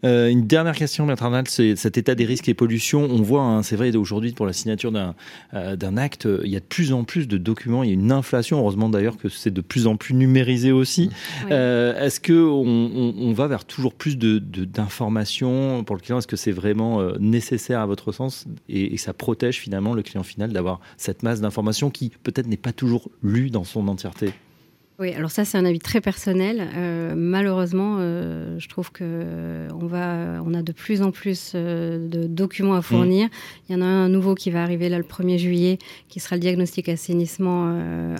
Euh, 0.05 0.29
une 0.29 0.47
dernière 0.47 0.75
question, 0.75 1.07
Maître 1.07 1.23
Arnal, 1.23 1.45
c'est 1.49 1.77
cet 1.77 1.99
état 1.99 2.15
des 2.15 2.25
risques 2.25 2.49
et 2.49 2.55
pollution. 2.55 3.03
On 3.11 3.23
voit, 3.23 3.43
hein, 3.43 3.63
c'est 3.63 3.77
vrai, 3.77 3.95
aujourd'hui, 3.97 4.33
pour 4.33 4.47
la 4.47 4.53
signature 4.53 4.93
d'un 4.93 5.15
euh, 5.55 5.97
acte, 5.97 6.29
il 6.45 6.51
y 6.51 6.57
a 6.57 6.61
de 6.61 6.65
plus 6.65 6.93
en 6.93 7.05
plus 7.05 7.29
de 7.29 7.39
documents, 7.39 7.83
il 7.83 7.89
y 7.89 7.91
a 7.91 7.95
une 7.95 8.13
inflation. 8.13 8.59
Heureusement 8.59 8.89
d'ailleurs 8.89 9.17
que 9.17 9.29
c'est 9.29 9.51
de 9.51 9.61
plus 9.61 9.87
en 9.87 9.97
plus 9.97 10.15
numérisé 10.15 10.73
aussi. 10.73 11.11
Euh, 11.51 12.01
est-ce 12.01 12.21
qu'on 12.21 12.33
on, 12.33 13.15
on, 13.19 13.33
va 13.33 13.47
vers 13.47 13.65
toujours 13.65 13.95
plus 13.95 14.17
d'informations 14.17 15.79
de, 15.79 15.85
pour 15.85 15.97
le 15.97 16.01
client? 16.01 16.19
Est-ce 16.19 16.27
que 16.27 16.37
c'est 16.37 16.53
vraiment 16.53 17.03
nécessaire 17.19 17.81
à 17.81 17.87
votre 17.87 18.13
sens? 18.13 18.47
Et, 18.69 18.95
et, 18.95 18.97
ça 18.97 19.13
protège 19.13 19.59
finalement 19.59 19.95
le 19.95 20.03
client 20.03 20.23
final 20.23 20.53
d'avoir 20.53 20.81
cette 20.97 21.23
masse 21.23 21.41
d'informations 21.41 21.91
qui 21.91 22.11
peut-être 22.23 22.47
n'est 22.47 22.57
pas 22.57 22.73
toujours 22.73 23.11
lue 23.23 23.51
dans 23.51 23.65
son 23.65 23.89
entièreté? 23.89 24.33
Oui, 25.01 25.15
alors 25.15 25.31
ça 25.31 25.47
c'est 25.47 25.57
un 25.57 25.65
avis 25.65 25.79
très 25.79 26.03
personnel. 26.03 26.69
Euh, 26.77 27.15
malheureusement, 27.17 27.97
euh, 27.99 28.59
je 28.59 28.69
trouve 28.69 28.93
que 28.93 29.67
on 29.73 29.87
va, 29.87 30.43
on 30.45 30.53
a 30.53 30.61
de 30.61 30.73
plus 30.73 31.01
en 31.01 31.11
plus 31.11 31.53
euh, 31.55 32.07
de 32.07 32.27
documents 32.27 32.75
à 32.75 32.83
fournir. 32.83 33.29
Mm. 33.29 33.31
Il 33.69 33.73
y 33.73 33.79
en 33.79 33.81
a 33.81 33.87
un 33.87 34.11
nouveau 34.11 34.35
qui 34.35 34.51
va 34.51 34.63
arriver 34.63 34.91
là 34.91 34.99
le 34.99 35.05
1er 35.05 35.39
juillet, 35.39 35.79
qui 36.11 36.21
sera 36.21 36.37
le 36.37 36.41
diagnostic 36.41 36.91
assainissement 36.91 37.75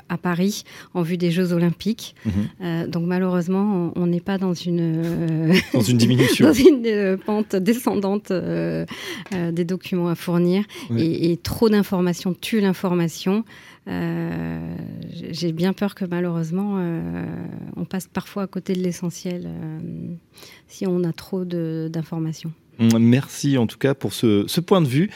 à 0.09 0.17
Paris 0.17 0.65
en 0.95 1.03
vue 1.03 1.19
des 1.19 1.31
Jeux 1.31 1.53
Olympiques. 1.53 2.15
Mm-hmm. 2.27 2.89
donc 2.89 3.07
malheureusement, 3.07 3.93
on 3.95 4.07
n'est 4.07 4.21
pas 4.21 4.39
dans 4.39 4.55
une 4.55 5.53
dans 5.75 5.83
une 5.83 5.99
diminution, 5.99 6.47
dans 6.49 6.55
une 6.55 7.19
pente 7.19 7.57
descendante 7.57 8.33
des 8.33 9.65
documents 9.65 10.09
à 10.09 10.15
fournir, 10.15 10.65
et, 10.97 11.33
et, 11.33 11.37
trop 11.37 11.69
d'informations 11.69 12.33
tue 12.33 12.61
l'information. 12.61 13.45
Euh, 13.91 14.59
j'ai 15.31 15.53
bien 15.53 15.73
peur 15.73 15.95
que 15.95 16.05
malheureusement, 16.05 16.77
euh, 16.79 17.25
on 17.77 17.85
passe 17.85 18.07
parfois 18.07 18.45
à 18.45 18.47
côté 18.47 18.75
de 18.75 18.81
l'essentiel 18.81 19.45
euh, 19.47 19.79
si 20.69 20.87
on 20.87 21.03
a 21.05 21.13
trop 21.13 21.45
d'informations. 21.45 22.53
Merci 22.99 23.59
en 23.59 23.67
tout 23.67 23.77
cas 23.77 23.95
pour 23.95 24.15
ce, 24.15 24.61
point 24.61 24.81
de 24.81 24.89
vue. 24.89 25.11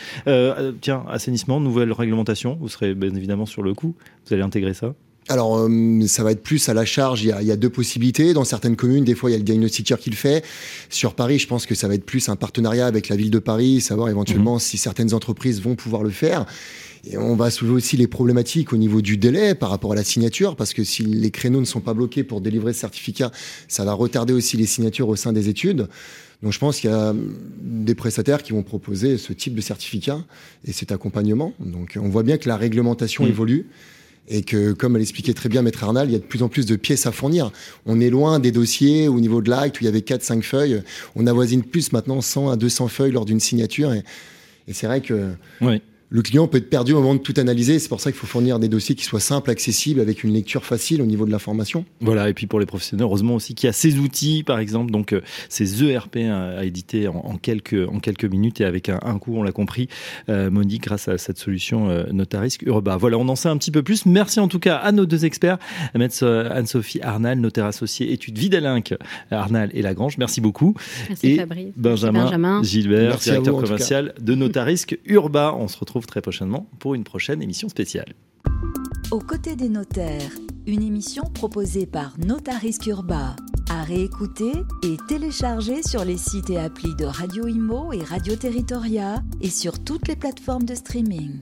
tiens, 0.81 1.05
assainissement, 1.09 1.61
nouvelle 1.61 1.93
réglementation, 1.93 2.59
vous 2.61 2.69
serez 2.69 2.95
bien 2.95 3.15
évidemment 3.15 3.47
sur 3.47 3.63
le 3.63 3.73
coup. 3.73 3.95
Vous 4.27 4.35
allez 4.35 4.43
intégrer 4.43 4.75
ça 4.75 4.95
alors, 5.29 5.69
ça 6.07 6.23
va 6.23 6.33
être 6.33 6.43
plus 6.43 6.69
à 6.69 6.75
la 6.75 6.85
charge. 6.85 7.23
Il 7.23 7.29
y, 7.29 7.33
a, 7.33 7.41
il 7.41 7.49
y, 7.49 7.53
a, 7.53 7.57
deux 7.57 7.71
possibilités. 7.71 8.35
Dans 8.35 8.45
certaines 8.45 8.77
communes, 8.77 9.05
des 9.05 9.15
fois, 9.15 9.31
il 9.31 9.33
y 9.33 9.37
a 9.37 9.39
le 9.39 9.45
diagnostiqueur 9.45 9.99
qui 9.99 10.11
le 10.11 10.17
fait. 10.17 10.45
Sur 10.91 11.15
Paris, 11.15 11.39
je 11.39 11.47
pense 11.47 11.65
que 11.65 11.75
ça 11.75 11.89
va 11.89 11.95
être 11.95 12.05
plus 12.05 12.29
un 12.29 12.37
partenariat 12.37 12.87
avec 12.87 13.09
la 13.09 13.17
ville 13.17 13.31
de 13.31 13.39
Paris, 13.39 13.81
savoir 13.81 14.09
éventuellement 14.11 14.57
mmh. 14.57 14.61
si 14.61 14.77
certaines 14.77 15.15
entreprises 15.15 15.63
vont 15.63 15.77
pouvoir 15.77 16.03
le 16.03 16.11
faire. 16.11 16.45
Et 17.07 17.19
on 17.19 17.37
va 17.37 17.51
soulever 17.51 17.75
aussi 17.75 17.97
les 17.97 18.07
problématiques 18.07 18.73
au 18.73 18.77
niveau 18.77 19.03
du 19.03 19.17
délai 19.17 19.55
par 19.55 19.71
rapport 19.71 19.93
à 19.93 19.95
la 19.95 20.05
signature, 20.05 20.57
parce 20.57 20.73
que 20.73 20.85
si 20.85 21.03
les 21.03 21.31
créneaux 21.31 21.61
ne 21.61 21.67
sont 21.67 21.81
pas 21.81 21.95
bloqués 21.95 22.25
pour 22.25 22.41
délivrer 22.41 22.73
ce 22.73 22.81
certificat, 22.81 23.31
ça 23.69 23.85
va 23.85 23.93
retarder 23.93 24.33
aussi 24.33 24.57
les 24.57 24.67
signatures 24.67 25.09
au 25.09 25.17
sein 25.17 25.33
des 25.33 25.49
études. 25.49 25.89
Donc 26.43 26.53
je 26.53 26.59
pense 26.59 26.81
qu'il 26.81 26.91
y 26.91 26.93
a 26.93 27.15
des 27.61 27.95
prestataires 27.95 28.43
qui 28.43 28.53
vont 28.53 28.63
proposer 28.63 29.19
ce 29.19 29.33
type 29.33 29.55
de 29.55 29.61
certificat 29.61 30.23
et 30.67 30.73
cet 30.73 30.93
accompagnement. 30.93 31.55
Donc 31.61 31.99
on 32.01 32.09
voit 32.09 32.23
bien 32.23 32.39
que 32.39 32.49
la 32.49 32.57
réglementation 32.57 33.25
mmh. 33.25 33.29
évolue 33.29 33.67
et 34.29 34.43
que, 34.43 34.73
comme 34.73 34.97
l'expliquait 34.97 35.35
très 35.35 35.49
bien 35.49 35.63
Maître 35.63 35.85
Arnal, 35.85 36.09
il 36.09 36.13
y 36.13 36.17
a 36.17 36.19
de 36.19 36.25
plus 36.25 36.43
en 36.43 36.49
plus 36.49 36.67
de 36.67 36.77
pièces 36.77 37.07
à 37.07 37.13
fournir. 37.13 37.51
On 37.87 38.01
est 38.01 38.11
loin 38.11 38.39
des 38.39 38.53
dossiers 38.53 39.09
au 39.09 39.21
niveau 39.21 39.43
de 39.43 39.51
l'acte 39.51 39.81
où 39.81 39.85
il 39.85 39.87
y 39.87 39.89
avait 39.89 40.01
4-5 40.01 40.43
feuilles. 40.43 40.83
On 41.15 41.27
avoisine 41.27 41.63
plus 41.63 41.93
maintenant 41.93 42.21
100 42.21 42.51
à 42.51 42.57
200 42.57 42.89
feuilles 42.89 43.13
lors 43.13 43.25
d'une 43.25 43.41
signature. 43.41 43.93
Et, 43.93 44.03
et 44.67 44.73
c'est 44.73 44.87
vrai 44.87 45.01
que 45.01 45.33
oui 45.61 45.83
le 46.15 46.23
client 46.23 46.47
peut 46.47 46.59
être 46.59 46.71
perdu 46.71 46.93
au 46.93 47.01
moment 47.01 47.17
de 47.17 47.21
tout 47.21 47.35
analyser. 47.39 47.81
C'est 47.81 47.89
pour 47.89 48.01
ça 48.01 48.13
qu'il 48.13 48.21
faut 48.21 48.29
fournir 48.29 48.61
des 48.61 48.69
dossiers 48.69 48.95
qui 48.95 49.03
soient 49.03 49.19
simples, 49.19 49.51
accessibles, 49.51 49.99
avec 49.99 50.23
une 50.23 50.33
lecture 50.33 50.65
facile 50.65 51.03
au 51.03 51.07
niveau 51.07 51.27
de 51.27 51.33
l'information. 51.33 51.85
Voilà, 52.01 52.29
et 52.29 52.35
puis 52.35 52.47
pour 52.47 52.61
les 52.61 52.67
professionnels, 52.67 53.03
heureusement 53.03 53.35
aussi 53.35 53.57
qu'il 53.57 53.67
y 53.67 53.71
a 53.71 53.73
ces 53.73 53.99
outils, 53.99 54.45
par 54.45 54.61
exemple, 54.61 54.93
donc 54.93 55.13
euh, 55.13 55.23
ces 55.49 55.83
ERP 55.83 56.19
à, 56.31 56.65
éditer 56.65 57.09
en, 57.09 57.37
quelques, 57.37 57.89
en 57.89 57.99
quelques 57.99 58.27
minutes 58.27 58.61
et 58.61 58.65
avec 58.65 58.91
un, 58.91 59.01
un 59.03 59.19
coût, 59.19 59.35
on 59.37 59.43
l'a 59.43 59.51
compris, 59.51 59.89
euh, 60.29 60.51
Monique, 60.51 60.85
grâce 60.85 61.09
à 61.09 61.19
cette 61.19 61.39
solution 61.39 61.91
euh, 61.91 62.05
Notarisk 62.13 62.63
Urba. 62.63 62.97
Voilà, 62.97 63.19
on 63.19 63.29
en 63.29 63.35
sait 63.35 63.49
un 63.49 63.57
petit 63.57 63.73
peu 63.73 63.83
plus. 63.83 64.07
Merci 64.07 64.39
en 64.39 64.47
tout 64.47 64.61
cas 64.61 64.77
à 64.77 64.93
nos 64.93 65.07
deux 65.07 65.25
experts, 65.25 65.59
Anne-Sophie 65.95 67.01
Arnal, 67.03 67.41
notaire 67.41 67.67
associé 67.67 68.13
études 68.13 68.39
Vidalinck, 68.39 68.95
Arnal 69.33 69.69
et 69.75 69.83
Lagrange. 69.83 70.17
Merci 70.19 70.41
beaucoup. 70.41 70.77
Merci 71.09 71.27
et 71.27 71.37
Fabrice. 71.39 71.73
Benjamin, 71.77 72.63
Gilbert, 72.63 73.19
directeur 73.19 73.57
commercial 73.57 74.15
de 74.21 74.37
Notarisk 74.37 74.97
Urba. 75.07 75.57
On 75.59 75.67
se 75.67 75.77
retrouve 75.77 76.04
très 76.07 76.21
prochainement 76.21 76.69
pour 76.79 76.95
une 76.95 77.05
prochaine 77.05 77.43
émission 77.43 77.69
spéciale. 77.69 78.15
Aux 79.11 79.21
côtés 79.21 79.57
des 79.57 79.69
notaires, 79.69 80.31
une 80.67 80.83
émission 80.83 81.25
proposée 81.25 81.87
par 81.87 82.19
Notarisque 82.19 82.87
Urba, 82.87 83.37
à 83.71 83.83
réécouter 83.83 84.53
et 84.83 84.97
télécharger 85.09 85.83
sur 85.83 86.05
les 86.05 86.17
sites 86.17 86.51
et 86.51 86.59
applis 86.59 86.95
de 86.97 87.05
Radio 87.05 87.47
Imo 87.47 87.93
et 87.93 88.03
Radio 88.03 88.35
Territoria 88.37 89.23
et 89.41 89.51
sur 89.51 89.83
toutes 89.85 90.09
les 90.09 90.17
plateformes 90.17 90.65
de 90.65 90.75
streaming. 90.75 91.41